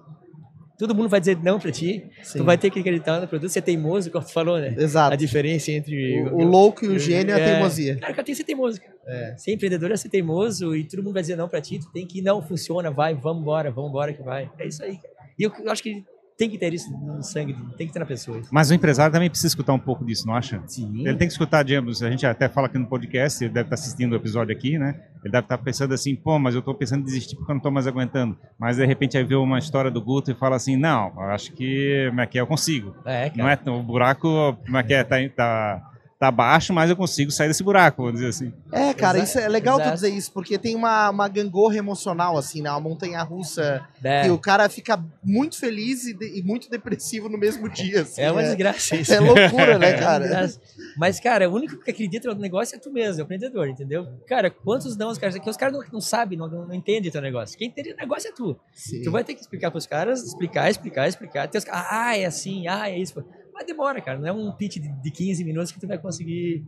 Todo 0.78 0.96
mundo 0.96 1.10
vai 1.10 1.20
dizer 1.20 1.38
não 1.44 1.60
para 1.60 1.72
ti. 1.72 2.10
Sim. 2.24 2.39
Tu 2.39 2.44
vai 2.46 2.58
ter 2.58 2.70
que 2.70 2.80
acreditar 2.80 3.20
no 3.20 3.28
produto. 3.28 3.52
Você 3.52 3.60
é 3.60 3.62
teimoso, 3.62 4.10
como 4.10 4.24
tu 4.24 4.32
falou, 4.32 4.58
né? 4.58 4.74
Exato. 4.78 5.13
A 5.13 5.18
diferença 5.18 5.72
entre... 5.72 6.22
O, 6.22 6.38
o 6.38 6.44
louco 6.46 6.86
e 6.86 6.88
o 6.88 6.98
gênio 6.98 7.36
é, 7.36 7.39
é 7.39 7.44
a 7.44 7.54
teimosia. 7.54 7.98
Cara, 7.98 8.13
tem 8.13 8.24
que 8.24 8.36
ser 8.36 8.46
teimoso. 8.46 8.80
Cara. 8.80 8.94
É. 9.06 9.36
Ser 9.38 9.52
empreendedor 9.52 9.92
é 9.92 9.98
ser 9.98 10.08
teimoso 10.08 10.74
e 10.74 10.86
todo 10.86 11.04
mundo 11.04 11.13
vai 11.13 11.22
dizer 11.22 11.36
não 11.36 11.50
para 11.50 11.60
ti. 11.60 11.80
Tu 11.80 11.92
tem 11.92 12.08
que, 12.08 12.22
não, 12.22 12.42
funciona, 12.42 12.89
vai, 12.89 13.13
vamos 13.13 13.42
embora, 13.42 13.70
vamos 13.70 13.89
embora 13.89 14.13
que 14.13 14.24
vai. 14.24 14.50
É 14.58 14.68
isso 14.68 14.82
aí. 14.82 14.98
E 15.38 15.44
eu, 15.44 15.52
eu 15.60 15.70
acho 15.70 15.84
que 15.84 16.02
tem 16.39 16.49
que 16.49 16.58
ter 16.58 16.73
isso 16.73 16.89
no 16.89 17.21
sangue, 17.21 17.54
tem 17.78 17.86
que 17.86 17.91
ter 17.91 17.99
na 17.99 18.06
pessoa. 18.06 18.41
Mas 18.49 18.71
o 18.71 18.73
empresário 18.73 19.12
também 19.12 19.30
precisa 19.30 19.49
escutar 19.49 19.73
um 19.73 19.80
pouco 19.80 20.06
disso, 20.06 20.25
não 20.25 20.34
acha? 20.34 20.63
Sim. 20.67 21.06
Ele 21.06 21.17
tem 21.17 21.28
que 21.28 21.34
escutar, 21.34 21.63
digamos, 21.63 22.02
a 22.02 22.10
gente 22.10 22.25
até 22.25 22.47
fala 22.47 22.67
aqui 22.67 22.78
no 22.78 22.88
podcast, 22.88 23.43
ele 23.43 23.54
deve 23.54 23.65
estar 23.65 23.73
assistindo 23.75 24.13
o 24.13 24.15
episódio 24.15 24.56
aqui, 24.56 24.80
né? 24.80 25.02
Ele 25.21 25.34
deve 25.34 25.43
estar 25.43 25.58
pensando 25.58 25.93
assim, 25.93 26.15
pô, 26.15 26.39
mas 26.39 26.56
eu 26.56 26.60
estou 26.60 26.73
pensando 26.73 27.02
em 27.02 27.04
desistir 27.04 27.36
porque 27.36 27.52
eu 27.52 27.56
não 27.56 27.60
estou 27.60 27.73
mais 27.73 27.88
aguentando. 27.88 28.38
Mas 28.58 28.78
de 28.78 28.86
repente 28.86 29.17
aí 29.17 29.23
vê 29.25 29.36
uma 29.36 29.60
história 29.60 29.91
do 29.91 30.02
Guto 30.02 30.32
e 30.32 30.34
fala 30.34 30.56
assim, 30.56 30.78
não, 30.78 31.12
acho 31.23 31.52
que, 31.52 32.06
como 32.08 32.21
é 32.21 32.25
que 32.25 32.38
é, 32.38 32.41
eu 32.41 32.47
consigo. 32.47 32.95
É, 33.04 33.30
cara. 33.30 33.34
Não 33.36 33.49
é, 33.49 33.78
o 33.78 33.84
buraco, 33.84 34.58
como 34.65 34.78
é 34.78 34.84
que 34.84 34.93
é, 34.93 35.04
tá, 35.04 35.17
tá 35.36 35.91
tá 36.19 36.29
baixo, 36.29 36.73
mas 36.73 36.89
eu 36.89 36.97
consigo 36.97 37.32
sair 37.32 37.47
desse 37.47 37.63
buraco, 37.63 38.03
vamos 38.03 38.19
dizer 38.19 38.27
assim. 38.27 38.53
É, 38.73 38.93
cara, 38.93 39.17
isso 39.19 39.39
é 39.39 39.47
legal 39.47 39.79
Exato. 39.79 39.91
tu 39.91 39.95
dizer 39.95 40.10
isso, 40.10 40.34
porque 40.34 40.58
tem 40.58 40.75
uma, 40.75 41.10
uma 41.10 41.29
gangorra 41.29 41.77
emocional, 41.77 42.38
assim, 42.38 42.62
né? 42.62 42.69
Uma 42.69 42.82
montanha 42.82 43.23
russa. 43.23 43.88
É. 44.03 44.27
E 44.27 44.29
o 44.29 44.38
cara 44.38 44.67
fica 44.67 45.01
muito 45.23 45.58
feliz 45.58 46.05
e, 46.05 46.13
de, 46.13 46.38
e 46.38 46.43
muito 46.43 46.69
depressivo 46.69 47.29
no 47.29 47.38
mesmo 47.38 47.69
dia. 47.69 48.01
Assim, 48.01 48.21
é 48.21 48.29
uma 48.29 48.41
é, 48.41 48.47
desgraça 48.47 48.97
isso. 48.97 49.13
É 49.13 49.19
loucura, 49.21 49.79
né, 49.79 49.93
cara? 49.97 50.25
É 50.25 50.49
mas, 50.97 51.21
cara, 51.21 51.49
o 51.49 51.53
único 51.53 51.77
que 51.77 51.89
acredita 51.89 52.34
no 52.34 52.41
negócio 52.41 52.75
é 52.75 52.79
tu 52.79 52.91
mesmo, 52.91 53.21
é 53.21 53.23
o 53.23 53.25
empreendedor, 53.25 53.69
entendeu? 53.69 54.05
Cara, 54.27 54.49
quantos 54.49 54.97
não 54.97 55.10
os 55.10 55.17
caras 55.17 55.36
aqui? 55.38 55.49
Os 55.49 55.55
caras 55.55 55.73
não, 55.73 55.82
não 55.93 56.01
sabem, 56.01 56.38
não, 56.38 56.49
não, 56.49 56.73
entendem 56.73 57.10
teu 57.10 57.21
negócio. 57.21 57.58
Quem 57.58 57.69
entende 57.69 57.93
o 57.93 57.95
negócio 57.95 58.27
é 58.27 58.34
tu. 58.34 58.60
Sim. 58.73 59.03
Tu 59.03 59.10
vai 59.10 59.23
ter 59.23 59.36
que 59.36 59.39
explicar 59.39 59.71
pros 59.71 59.88
caras, 59.88 60.21
explicar, 60.21 60.69
explicar, 60.69 61.08
explicar. 61.08 61.47
Teus, 61.47 61.63
ah, 61.69 62.17
é 62.17 62.25
assim, 62.25 62.67
ah, 62.67 62.89
é 62.89 62.99
isso. 62.99 63.23
Mas 63.60 63.67
demora, 63.67 64.00
cara. 64.00 64.17
Não 64.17 64.28
é 64.28 64.32
um 64.32 64.54
pitch 64.54 64.78
de 64.78 65.12
15 65.12 65.43
minutos 65.43 65.69
que 65.69 65.80
tu 65.80 65.86
vai 65.86 65.98
conseguir. 65.98 66.63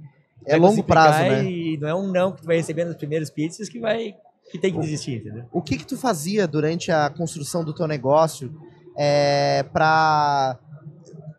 É 0.45 0.51
vai 0.51 0.59
longo 0.59 0.83
prazo, 0.83 1.19
né? 1.19 1.45
E 1.45 1.77
não 1.77 1.87
é 1.87 1.95
um 1.95 2.11
não 2.11 2.33
que 2.33 2.41
tu 2.41 2.47
vai 2.47 2.57
receber 2.57 2.83
nos 2.83 2.97
primeiros 2.97 3.29
pitches 3.29 3.69
que 3.69 3.79
vai 3.79 4.13
que 4.51 4.57
tem 4.57 4.73
que 4.73 4.79
desistir, 4.79 5.21
entendeu? 5.21 5.45
O 5.53 5.61
que 5.61 5.77
que 5.77 5.85
tu 5.85 5.95
fazia 5.95 6.45
durante 6.45 6.91
a 6.91 7.09
construção 7.09 7.63
do 7.63 7.73
teu 7.73 7.87
negócio 7.87 8.53
é, 8.97 9.63
para 9.71 10.59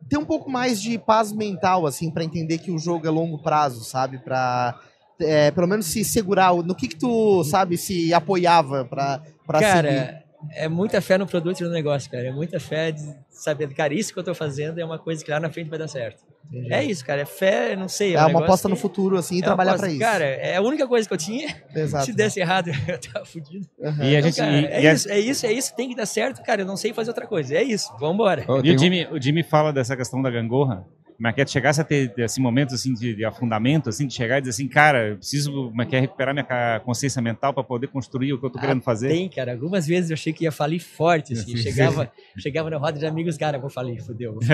ter 0.08 0.16
um 0.16 0.24
pouco 0.24 0.48
mais 0.48 0.80
de 0.80 0.98
paz 0.98 1.32
mental, 1.32 1.86
assim, 1.86 2.10
para 2.10 2.24
entender 2.24 2.58
que 2.58 2.70
o 2.70 2.78
jogo 2.78 3.06
é 3.06 3.10
longo 3.10 3.42
prazo, 3.42 3.84
sabe? 3.84 4.18
Para 4.18 4.80
é, 5.20 5.50
pelo 5.50 5.66
menos 5.66 5.84
se 5.84 6.02
segurar. 6.02 6.54
No 6.54 6.74
que 6.74 6.88
que 6.88 6.96
tu, 6.96 7.44
sabe, 7.44 7.76
se 7.76 8.14
apoiava 8.14 8.86
para 8.86 9.20
para 9.46 9.60
Cara, 9.60 10.21
é 10.50 10.68
muita 10.68 11.00
fé 11.00 11.16
no 11.16 11.26
produto 11.26 11.60
e 11.60 11.64
no 11.64 11.70
negócio, 11.70 12.10
cara. 12.10 12.26
É 12.26 12.32
muita 12.32 12.58
fé 12.58 12.90
de 12.92 13.02
saber, 13.28 13.72
cara, 13.74 13.94
isso 13.94 14.12
que 14.12 14.18
eu 14.18 14.24
tô 14.24 14.34
fazendo 14.34 14.78
é 14.78 14.84
uma 14.84 14.98
coisa 14.98 15.24
que 15.24 15.30
lá 15.30 15.38
na 15.38 15.50
frente 15.50 15.68
vai 15.68 15.78
dar 15.78 15.88
certo. 15.88 16.24
Entendi. 16.46 16.72
É 16.72 16.84
isso, 16.84 17.04
cara. 17.04 17.22
É 17.22 17.24
fé, 17.24 17.76
não 17.76 17.88
sei. 17.88 18.14
É, 18.14 18.18
é 18.18 18.26
um 18.26 18.30
uma 18.30 18.40
aposta 18.40 18.68
no 18.68 18.76
futuro, 18.76 19.16
assim, 19.16 19.36
e 19.36 19.38
é 19.38 19.42
trabalhar 19.42 19.76
para 19.76 19.88
isso. 19.88 19.98
Cara, 19.98 20.24
é 20.24 20.56
a 20.56 20.62
única 20.62 20.86
coisa 20.86 21.06
que 21.06 21.14
eu 21.14 21.18
tinha. 21.18 21.62
Exato. 21.74 22.06
Se 22.06 22.12
desse 22.12 22.40
errado, 22.40 22.70
eu 22.86 22.98
tava 22.98 23.24
fudido. 23.24 23.66
Uhum. 23.78 24.02
E 24.02 24.16
a 24.16 24.20
gente, 24.20 24.34
então, 24.34 24.46
cara, 24.46 24.80
e, 24.80 24.86
é, 24.86 24.90
e 24.90 24.94
isso, 24.94 25.08
é 25.08 25.18
isso, 25.20 25.46
é 25.46 25.52
isso, 25.52 25.74
tem 25.74 25.88
que 25.88 25.94
dar 25.94 26.06
certo, 26.06 26.42
cara. 26.42 26.62
Eu 26.62 26.66
não 26.66 26.76
sei 26.76 26.92
fazer 26.92 27.10
outra 27.10 27.26
coisa. 27.26 27.54
É 27.54 27.62
isso, 27.62 27.94
vambora. 27.98 28.44
Oh, 28.48 28.60
e 28.62 28.74
o 28.74 28.78
Jimmy, 28.78 29.06
um... 29.06 29.14
o 29.14 29.22
Jimmy 29.22 29.42
fala 29.42 29.72
dessa 29.72 29.96
questão 29.96 30.20
da 30.20 30.30
gangorra. 30.30 30.84
Mas 31.18 31.34
que 31.34 31.46
chegasse 31.46 31.80
a 31.80 31.84
ter 31.84 32.12
assim, 32.22 32.40
momentos 32.40 32.74
assim, 32.74 32.94
de, 32.94 33.14
de, 33.14 33.24
afundamento, 33.24 33.88
assim, 33.88 34.06
de 34.06 34.14
chegar 34.14 34.38
e 34.38 34.40
dizer 34.40 34.50
assim, 34.50 34.68
cara, 34.68 35.08
eu 35.08 35.16
preciso 35.16 35.70
mas 35.74 35.88
quer 35.88 36.00
recuperar 36.00 36.34
minha 36.34 36.80
consciência 36.80 37.20
mental 37.22 37.52
para 37.52 37.62
poder 37.62 37.88
construir 37.88 38.32
o 38.32 38.38
que 38.38 38.44
eu 38.44 38.48
estou 38.48 38.60
ah, 38.60 38.66
querendo 38.66 38.82
fazer? 38.82 39.08
Tem, 39.08 39.28
cara. 39.28 39.52
Algumas 39.52 39.86
vezes 39.86 40.10
eu 40.10 40.14
achei 40.14 40.32
que 40.32 40.44
ia 40.44 40.52
falir 40.52 40.80
forte. 40.80 41.32
Assim. 41.32 41.56
chegava, 41.56 42.10
chegava 42.38 42.70
na 42.70 42.78
roda 42.78 42.98
de 42.98 43.06
amigos, 43.06 43.36
cara, 43.36 43.58
vou 43.58 43.70
falir, 43.70 44.02
fodeu. 44.02 44.38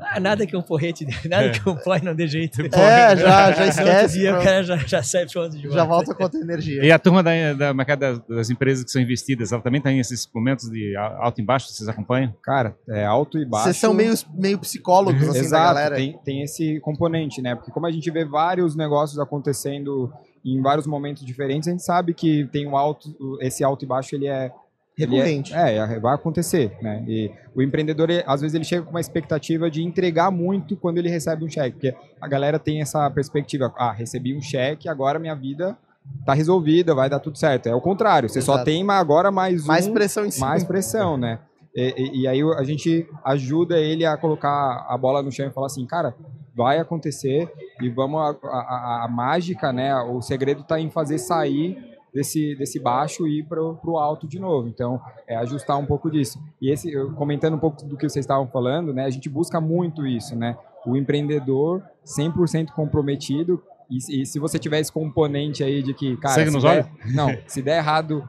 ah, 0.00 0.20
nada 0.20 0.46
que 0.46 0.56
um 0.56 0.62
porrete, 0.62 1.06
nada 1.28 1.50
que 1.50 1.68
um 1.68 1.76
ploy 1.76 2.00
não 2.02 2.14
dê 2.14 2.26
jeito. 2.26 2.62
É, 2.62 3.16
já, 3.16 3.52
já 3.52 3.66
esquece. 3.66 4.18
dia, 4.18 4.38
o 4.38 4.42
cara 4.42 4.62
já, 4.62 4.76
já 4.76 5.02
sai 5.02 5.26
pronto 5.26 5.56
de 5.56 5.62
volta. 5.62 5.76
Já 5.76 5.84
volta 5.84 6.14
com 6.14 6.22
outra 6.22 6.40
energia. 6.40 6.84
E 6.84 6.90
a 6.90 6.98
turma 6.98 7.22
da, 7.22 7.52
da, 7.52 7.72
das, 7.72 8.18
das 8.26 8.50
empresas 8.50 8.84
que 8.84 8.90
são 8.90 9.00
investidas, 9.00 9.52
ela 9.52 9.62
também 9.62 9.80
tem 9.80 9.98
esses 9.98 10.28
momentos 10.34 10.70
de 10.70 10.96
alto 10.96 11.40
e 11.40 11.44
baixo, 11.44 11.68
vocês 11.68 11.88
acompanham? 11.88 12.34
Cara, 12.42 12.76
é 12.88 13.04
alto 13.04 13.38
e 13.38 13.44
baixo. 13.44 13.64
Vocês 13.64 13.76
são 13.76 13.94
meio, 13.94 14.14
meio 14.34 14.58
psicólogos, 14.58 15.23
assim, 15.30 15.40
Exato, 15.40 15.62
da 15.62 15.80
galera. 15.80 15.96
Tem, 15.96 16.18
tem 16.24 16.42
esse 16.42 16.80
componente, 16.80 17.42
né? 17.42 17.54
Porque 17.54 17.70
como 17.70 17.86
a 17.86 17.90
gente 17.90 18.10
vê 18.10 18.24
vários 18.24 18.76
negócios 18.76 19.18
acontecendo 19.18 20.12
em 20.44 20.60
vários 20.60 20.86
momentos 20.86 21.24
diferentes, 21.24 21.68
a 21.68 21.70
gente 21.72 21.82
sabe 21.82 22.14
que 22.14 22.44
tem 22.52 22.66
um 22.66 22.76
alto, 22.76 23.14
esse 23.40 23.64
alto 23.64 23.84
e 23.84 23.88
baixo 23.88 24.14
ele 24.14 24.26
é 24.26 24.52
recorrente. 24.96 25.54
É, 25.54 25.76
é, 25.76 25.98
vai 25.98 26.14
acontecer, 26.14 26.76
né? 26.80 27.04
E 27.06 27.30
o 27.54 27.62
empreendedor, 27.62 28.08
às 28.26 28.40
vezes, 28.40 28.54
ele 28.54 28.64
chega 28.64 28.82
com 28.82 28.90
uma 28.90 29.00
expectativa 29.00 29.70
de 29.70 29.82
entregar 29.82 30.30
muito 30.30 30.76
quando 30.76 30.98
ele 30.98 31.08
recebe 31.08 31.44
um 31.44 31.48
cheque, 31.48 31.72
porque 31.72 31.94
a 32.20 32.28
galera 32.28 32.58
tem 32.58 32.80
essa 32.80 33.10
perspectiva, 33.10 33.72
ah, 33.76 33.92
recebi 33.92 34.36
um 34.36 34.40
cheque, 34.40 34.88
agora 34.88 35.18
minha 35.18 35.34
vida 35.34 35.76
tá 36.24 36.34
resolvida, 36.34 36.94
vai 36.94 37.08
dar 37.08 37.18
tudo 37.18 37.38
certo. 37.38 37.66
É 37.68 37.74
o 37.74 37.80
contrário, 37.80 38.28
você 38.28 38.38
Exato. 38.38 38.58
só 38.58 38.64
tem 38.64 38.88
agora 38.90 39.30
mais 39.30 39.64
um, 39.64 39.68
mais 39.68 39.88
pressão 39.88 40.26
em 40.26 40.30
cima. 40.30 40.48
mais 40.48 40.62
pressão, 40.62 41.16
né? 41.16 41.38
E, 41.74 42.22
e, 42.22 42.28
aí 42.28 42.40
a 42.42 42.62
gente 42.62 43.08
ajuda 43.24 43.78
ele 43.78 44.04
a 44.06 44.16
colocar 44.16 44.86
a 44.88 44.96
bola 44.96 45.22
no 45.22 45.32
chão 45.32 45.46
e 45.46 45.50
falar 45.50 45.66
assim, 45.66 45.84
cara, 45.84 46.14
vai 46.54 46.78
acontecer 46.78 47.52
e 47.80 47.88
vamos 47.88 48.20
a, 48.20 48.36
a, 48.44 49.04
a 49.04 49.08
mágica, 49.08 49.72
né? 49.72 49.94
O 50.02 50.22
segredo 50.22 50.60
está 50.60 50.78
em 50.78 50.88
fazer 50.88 51.18
sair 51.18 51.76
desse, 52.14 52.54
desse 52.54 52.78
baixo 52.78 53.26
e 53.26 53.40
ir 53.40 53.42
para 53.42 53.60
o 53.60 53.98
alto 53.98 54.28
de 54.28 54.38
novo. 54.38 54.68
Então, 54.68 55.00
é 55.26 55.34
ajustar 55.36 55.76
um 55.76 55.84
pouco 55.84 56.08
disso. 56.08 56.38
E 56.62 56.70
esse, 56.70 56.92
comentando 57.16 57.54
um 57.54 57.58
pouco 57.58 57.84
do 57.84 57.96
que 57.96 58.08
vocês 58.08 58.24
estavam 58.24 58.46
falando, 58.46 58.94
né? 58.94 59.04
A 59.04 59.10
gente 59.10 59.28
busca 59.28 59.60
muito 59.60 60.06
isso, 60.06 60.36
né? 60.36 60.56
O 60.86 60.96
empreendedor 60.96 61.82
100% 62.06 62.70
comprometido 62.70 63.60
e, 63.90 64.22
e, 64.22 64.26
se 64.26 64.38
você 64.38 64.58
tiver 64.58 64.80
esse 64.80 64.90
componente 64.90 65.62
aí 65.62 65.82
de 65.82 65.92
que, 65.92 66.16
cara, 66.16 66.34
Segue 66.34 66.50
nos 66.50 66.62
der, 66.62 66.70
olhos? 66.70 67.14
não, 67.14 67.36
se 67.46 67.60
der 67.60 67.78
errado 67.78 68.26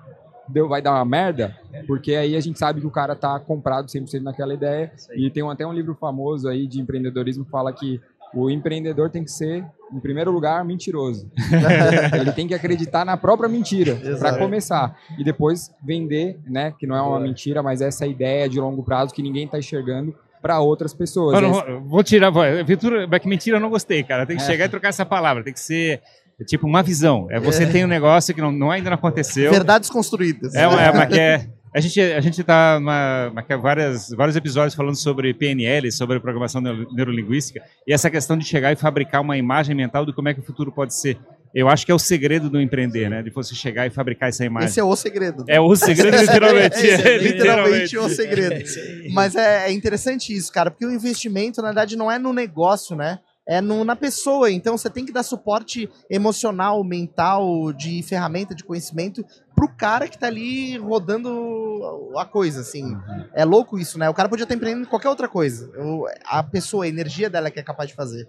deu, 0.48 0.68
vai 0.68 0.82
dar 0.82 0.94
uma 0.94 1.06
merda, 1.06 1.56
porque 1.88 2.16
aí 2.16 2.36
a 2.36 2.40
gente 2.40 2.60
sabe 2.60 2.82
que 2.82 2.88
o 2.88 2.92
cara 2.92 3.16
tá 3.16 3.40
comprado 3.40 3.88
100% 3.88 4.22
naquela 4.22 4.54
ideia. 4.54 4.92
E 5.16 5.30
tem 5.30 5.48
até 5.50 5.66
um 5.66 5.74
livro 5.74 5.96
famoso 5.96 6.48
aí 6.48 6.68
de 6.68 6.80
empreendedorismo 6.80 7.46
que 7.46 7.52
fala 7.52 7.72
que 7.74 8.00
o 8.34 8.50
empreendedor 8.50 9.10
tem 9.10 9.24
que 9.24 9.32
ser, 9.32 9.66
em 9.94 10.00
primeiro 10.00 10.30
lugar, 10.30 10.64
mentiroso. 10.66 11.32
ele 12.20 12.32
tem 12.34 12.48
que 12.48 12.54
acreditar 12.54 13.06
na 13.06 13.16
própria 13.16 13.48
mentira 13.48 13.98
para 14.20 14.38
começar 14.38 14.98
e 15.18 15.24
depois 15.24 15.74
vender, 15.82 16.38
né, 16.46 16.74
que 16.78 16.86
não 16.86 16.96
é 16.96 17.02
uma 17.02 17.20
mentira, 17.20 17.64
mas 17.64 17.82
essa 17.82 18.06
ideia 18.06 18.50
de 18.50 18.60
longo 18.60 18.84
prazo 18.84 19.14
que 19.14 19.22
ninguém 19.22 19.46
está 19.46 19.58
enxergando 19.58 20.14
para 20.42 20.60
outras 20.60 20.94
pessoas. 20.94 21.42
Mano, 21.42 21.82
vou 21.86 22.04
tirar, 22.04 22.32
Vitor, 22.64 23.10
que 23.20 23.28
mentira 23.28 23.58
eu 23.58 23.62
não 23.62 23.70
gostei, 23.70 24.04
cara. 24.04 24.28
Tem 24.28 24.38
que 24.38 24.44
é. 24.44 24.46
chegar 24.46 24.66
e 24.66 24.70
trocar 24.70 24.90
essa 24.90 25.06
palavra, 25.06 25.44
tem 25.44 25.54
que 25.54 25.60
ser 25.60 26.02
é 26.40 26.44
tipo 26.44 26.68
uma 26.68 26.84
visão. 26.84 27.28
É 27.30 27.40
você 27.40 27.64
é. 27.64 27.68
tem 27.68 27.86
um 27.86 27.88
negócio 27.88 28.34
que 28.34 28.42
não, 28.42 28.52
não 28.52 28.72
ainda 28.72 28.90
não 28.90 28.96
aconteceu. 28.96 29.52
Verdades 29.52 29.90
construídas. 29.90 30.54
É, 30.54 30.64
é 30.64 30.92
mas 30.92 31.10
que 31.10 31.20
é, 31.20 31.48
a 31.74 31.80
gente 31.80 32.00
a 32.02 32.22
gente 32.22 32.42
está 32.42 32.80
várias 33.62 34.10
vários 34.10 34.36
episódios 34.36 34.74
falando 34.74 34.96
sobre 34.96 35.34
PNL, 35.34 35.92
sobre 35.92 36.20
programação 36.20 36.62
neurolinguística 36.62 37.62
e 37.88 37.94
essa 37.94 38.10
questão 38.10 38.38
de 38.38 38.46
chegar 38.46 38.72
e 38.72 38.76
fabricar 38.76 39.22
uma 39.22 39.38
imagem 39.38 39.76
mental 39.76 40.06
de 40.06 40.14
como 40.14 40.30
é 40.30 40.34
que 40.34 40.40
o 40.40 40.44
futuro 40.44 40.72
pode 40.72 40.94
ser. 40.94 41.18
Eu 41.54 41.70
acho 41.70 41.86
que 41.86 41.92
é 41.92 41.96
o 41.96 42.00
segredo 42.00 42.50
do 42.50 42.60
empreender, 42.60 43.10
né? 43.10 43.24
De 43.24 43.30
você 43.30 43.56
chegar 43.56 43.88
e 43.88 43.90
fabricar 43.90 44.28
essa 44.28 44.44
imagem. 44.44 44.68
Esse 44.68 44.82
é 44.82 44.84
o 44.84 44.94
segredo. 44.94 45.46
É 45.48 45.58
o 45.58 45.74
segredo, 45.74 46.16
literalmente. 46.20 46.90
é, 46.90 46.94
é, 46.94 47.18
literalmente 47.18 47.98
o 47.98 48.10
segredo. 48.10 48.66
Mas 49.14 49.36
é, 49.36 49.70
é 49.70 49.72
interessante 49.72 50.34
isso, 50.34 50.52
cara, 50.52 50.70
porque 50.70 50.86
o 50.86 50.92
investimento, 50.92 51.62
na 51.62 51.70
verdade, 51.70 51.96
não 51.96 52.12
é 52.12 52.20
no 52.20 52.34
negócio, 52.34 52.94
né? 52.94 53.20
É 53.48 53.62
no, 53.62 53.84
na 53.84 53.96
pessoa. 53.96 54.52
Então 54.52 54.78
você 54.78 54.90
tem 54.90 55.06
que 55.06 55.12
dar 55.12 55.24
suporte 55.24 55.90
emocional, 56.10 56.84
mental, 56.84 57.72
de 57.74 58.02
ferramenta, 58.04 58.56
de 58.56 58.64
conhecimento 58.64 59.26
pro 59.56 59.70
cara 59.70 60.08
que 60.08 60.18
tá 60.18 60.28
ali 60.28 60.78
rodando 60.78 62.14
a 62.18 62.26
coisa, 62.26 62.62
assim. 62.62 62.84
Uhum. 62.84 63.26
É 63.34 63.46
louco 63.46 63.80
isso, 63.80 63.98
né? 63.98 64.10
O 64.10 64.14
cara 64.14 64.28
podia 64.28 64.44
estar 64.44 64.56
empreendendo 64.56 64.88
qualquer 64.88 65.10
outra 65.10 65.28
coisa. 65.28 65.72
a 66.26 66.44
pessoa, 66.44 66.86
a 66.86 66.88
energia 66.88 67.30
dela 67.30 67.48
é 67.48 67.52
que 67.52 67.60
é 67.60 67.64
capaz 67.64 67.90
de 67.90 67.96
fazer. 67.96 68.28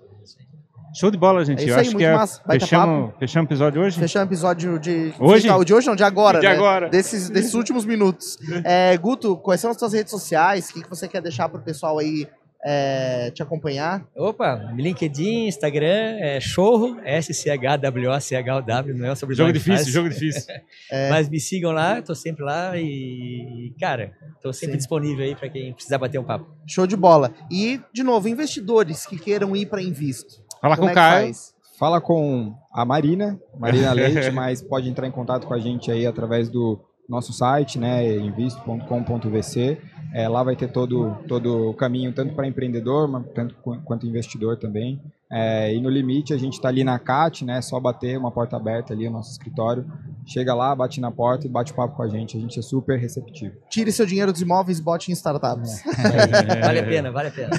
Show 0.94 1.10
de 1.10 1.18
bola, 1.18 1.44
gente. 1.44 1.62
É 1.62 1.70
Eu 1.70 1.78
acho 1.78 1.94
que 1.94 2.04
é... 2.04 2.16
fechamos, 2.58 3.12
fechamos 3.18 3.46
o 3.46 3.52
episódio 3.52 3.82
hoje? 3.82 3.98
Fechamos 3.98 4.26
o 4.26 4.28
episódio 4.30 4.78
de... 4.78 5.12
Hoje? 5.18 5.46
De 5.64 5.74
hoje 5.74 5.86
não, 5.86 5.94
de 5.94 6.02
agora, 6.02 6.40
De 6.40 6.46
né? 6.46 6.54
agora. 6.54 6.88
Desses, 6.88 7.28
desses 7.28 7.52
últimos 7.54 7.84
minutos. 7.84 8.38
É, 8.64 8.96
Guto, 8.96 9.36
quais 9.36 9.60
são 9.60 9.70
as 9.70 9.76
suas 9.76 9.92
redes 9.92 10.10
sociais? 10.10 10.70
O 10.70 10.72
que, 10.72 10.82
que 10.82 10.88
você 10.88 11.06
quer 11.06 11.20
deixar 11.20 11.48
pro 11.48 11.60
pessoal 11.60 11.98
aí 11.98 12.26
é, 12.68 13.30
te 13.30 13.44
acompanhar? 13.44 14.04
Opa, 14.16 14.72
LinkedIn, 14.76 15.46
Instagram, 15.46 16.16
é 16.18 16.40
Chorro, 16.40 16.98
S-C-H-W-O-C-H-O-W, 17.04 18.94
não 18.94 19.12
é 19.12 19.14
sobre 19.14 19.36
jogo 19.36 19.52
difícil, 19.52 19.76
faz. 19.76 19.86
jogo 19.86 20.08
difícil. 20.08 20.52
é. 20.90 21.08
Mas 21.08 21.28
me 21.28 21.38
sigam 21.38 21.70
lá, 21.70 22.02
tô 22.02 22.12
sempre 22.12 22.42
lá 22.44 22.76
e, 22.76 23.72
cara, 23.78 24.10
tô 24.42 24.52
sempre 24.52 24.72
Sim. 24.72 24.78
disponível 24.78 25.24
aí 25.24 25.36
para 25.36 25.48
quem 25.48 25.72
precisar 25.72 25.98
bater 25.98 26.18
um 26.18 26.24
papo. 26.24 26.50
Show 26.66 26.88
de 26.88 26.96
bola. 26.96 27.32
E, 27.48 27.80
de 27.92 28.02
novo, 28.02 28.28
investidores 28.28 29.06
que 29.06 29.16
queiram 29.16 29.54
ir 29.54 29.66
para 29.66 29.80
Invisto. 29.80 30.44
Fala 30.60 30.76
com 30.76 30.86
o 30.86 30.88
é 30.88 30.94
Caio. 30.94 31.32
Fala 31.78 32.00
com 32.00 32.54
a 32.72 32.84
Marina, 32.84 33.38
Marina 33.56 33.92
Leite, 33.94 34.30
mas 34.32 34.60
pode 34.60 34.88
entrar 34.88 35.06
em 35.06 35.12
contato 35.12 35.46
com 35.46 35.54
a 35.54 35.58
gente 35.60 35.92
aí 35.92 36.04
através 36.04 36.48
do 36.48 36.80
nosso 37.08 37.32
site, 37.32 37.78
né, 37.78 38.16
invisto.com.vc. 38.16 39.78
É, 40.12 40.28
lá 40.28 40.42
vai 40.42 40.56
ter 40.56 40.68
todo, 40.70 41.16
todo 41.28 41.70
o 41.70 41.74
caminho, 41.74 42.12
tanto 42.12 42.34
para 42.34 42.46
empreendedor, 42.46 43.22
tanto 43.34 43.54
quanto 43.84 44.06
investidor 44.06 44.56
também. 44.56 45.00
É, 45.30 45.74
e 45.74 45.80
no 45.80 45.90
limite, 45.90 46.32
a 46.32 46.38
gente 46.38 46.54
está 46.54 46.68
ali 46.68 46.84
na 46.84 46.98
CAT, 46.98 47.44
né? 47.44 47.60
Só 47.60 47.80
bater 47.80 48.16
uma 48.16 48.30
porta 48.30 48.56
aberta 48.56 48.92
ali, 48.92 49.08
o 49.08 49.10
nosso 49.10 49.32
escritório. 49.32 49.84
Chega 50.24 50.54
lá, 50.54 50.74
bate 50.74 51.00
na 51.00 51.10
porta 51.10 51.46
e 51.46 51.50
bate 51.50 51.74
papo 51.74 51.96
com 51.96 52.02
a 52.02 52.08
gente. 52.08 52.36
A 52.36 52.40
gente 52.40 52.58
é 52.58 52.62
super 52.62 52.98
receptivo. 52.98 53.56
Tire 53.68 53.90
seu 53.90 54.06
dinheiro 54.06 54.32
dos 54.32 54.40
imóveis 54.40 54.78
e 54.78 54.82
bote 54.82 55.10
em 55.10 55.14
startups. 55.14 55.84
É. 55.86 56.60
vale 56.62 56.78
a 56.78 56.84
pena, 56.84 57.10
vale 57.10 57.28
a 57.28 57.30
pena. 57.32 57.50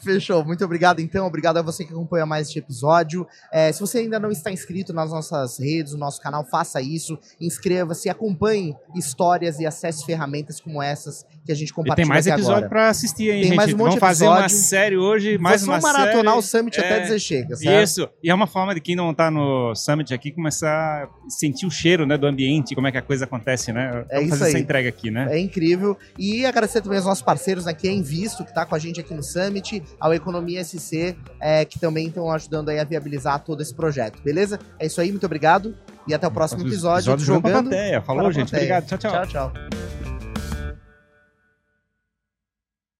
Fechou. 0.00 0.44
Muito 0.44 0.64
obrigado, 0.64 1.00
então. 1.00 1.26
Obrigado 1.26 1.58
a 1.58 1.62
você 1.62 1.84
que 1.84 1.92
acompanha 1.92 2.24
mais 2.24 2.48
este 2.48 2.58
episódio. 2.58 3.26
É, 3.52 3.70
se 3.72 3.80
você 3.80 3.98
ainda 3.98 4.18
não 4.18 4.30
está 4.30 4.50
inscrito 4.50 4.92
nas 4.92 5.10
nossas 5.10 5.58
redes, 5.58 5.92
no 5.92 5.98
nosso 5.98 6.20
canal, 6.20 6.44
faça 6.44 6.80
isso. 6.80 7.18
Inscreva-se, 7.38 8.08
acompanhe 8.08 8.74
histórias 8.94 9.60
e 9.60 9.66
acesse 9.66 10.04
ferramentas 10.04 10.60
como 10.60 10.82
essas 10.82 11.26
que 11.46 11.52
a 11.52 11.54
gente 11.54 11.72
compartilha 11.72 12.04
E 12.04 12.04
tem 12.04 12.08
mais 12.08 12.26
episódio 12.26 12.68
para 12.68 12.88
assistir 12.88 13.30
aí, 13.30 13.40
Tem 13.40 13.44
gente. 13.44 13.56
mais 13.56 13.72
um 13.72 13.76
monte 13.76 13.86
Vamos 13.86 14.00
fazer 14.00 14.26
uma 14.26 14.48
série 14.48 14.96
hoje, 14.96 15.38
mais 15.38 15.62
uma 15.62 15.80
série. 15.80 15.92
maratonar 15.92 16.36
o 16.36 16.42
Summit 16.42 16.78
é, 16.78 16.84
até 16.84 17.00
dizer 17.00 17.18
chega, 17.20 17.56
certo? 17.56 17.84
Isso. 17.84 18.08
E 18.22 18.28
é 18.28 18.34
uma 18.34 18.46
forma 18.46 18.74
de 18.74 18.80
quem 18.80 18.96
não 18.96 19.12
está 19.12 19.30
no 19.30 19.74
Summit 19.74 20.12
aqui 20.12 20.32
começar 20.32 21.04
a 21.04 21.08
sentir 21.30 21.66
o 21.66 21.70
cheiro 21.70 22.04
né, 22.04 22.18
do 22.18 22.26
ambiente, 22.26 22.74
como 22.74 22.86
é 22.86 22.92
que 22.92 22.98
a 22.98 23.02
coisa 23.02 23.24
acontece, 23.24 23.72
né? 23.72 24.04
É 24.10 24.20
isso 24.20 24.30
fazer 24.30 24.44
aí. 24.44 24.50
essa 24.50 24.58
entrega 24.58 24.88
aqui, 24.88 25.10
né? 25.10 25.28
É 25.30 25.38
incrível. 25.38 25.96
E 26.18 26.44
agradecer 26.44 26.80
também 26.80 26.98
aos 26.98 27.06
nossos 27.06 27.22
parceiros 27.22 27.66
aqui, 27.66 27.88
a 27.88 27.92
Invisto, 27.92 28.42
que 28.42 28.50
está 28.50 28.66
com 28.66 28.74
a 28.74 28.78
gente 28.78 29.00
aqui 29.00 29.14
no 29.14 29.22
Summit, 29.22 29.82
ao 30.00 30.12
Economia 30.12 30.62
SC, 30.64 31.16
é, 31.40 31.64
que 31.64 31.78
também 31.78 32.08
estão 32.08 32.30
ajudando 32.30 32.70
aí 32.70 32.80
a 32.80 32.84
viabilizar 32.84 33.42
todo 33.44 33.62
esse 33.62 33.74
projeto, 33.74 34.20
beleza? 34.22 34.58
É 34.78 34.86
isso 34.86 35.00
aí, 35.00 35.10
muito 35.10 35.26
obrigado. 35.26 35.74
E 36.08 36.14
até 36.14 36.26
o 36.26 36.30
próximo 36.30 36.62
episódio. 36.62 37.12
episódio 37.12 37.24
jogando. 37.24 37.70
Falou, 38.04 38.30
gente. 38.30 38.54
Obrigado. 38.54 38.86
Tchau, 38.86 38.98
tchau. 38.98 39.10
Tchau, 39.12 39.26
tchau. 39.26 39.95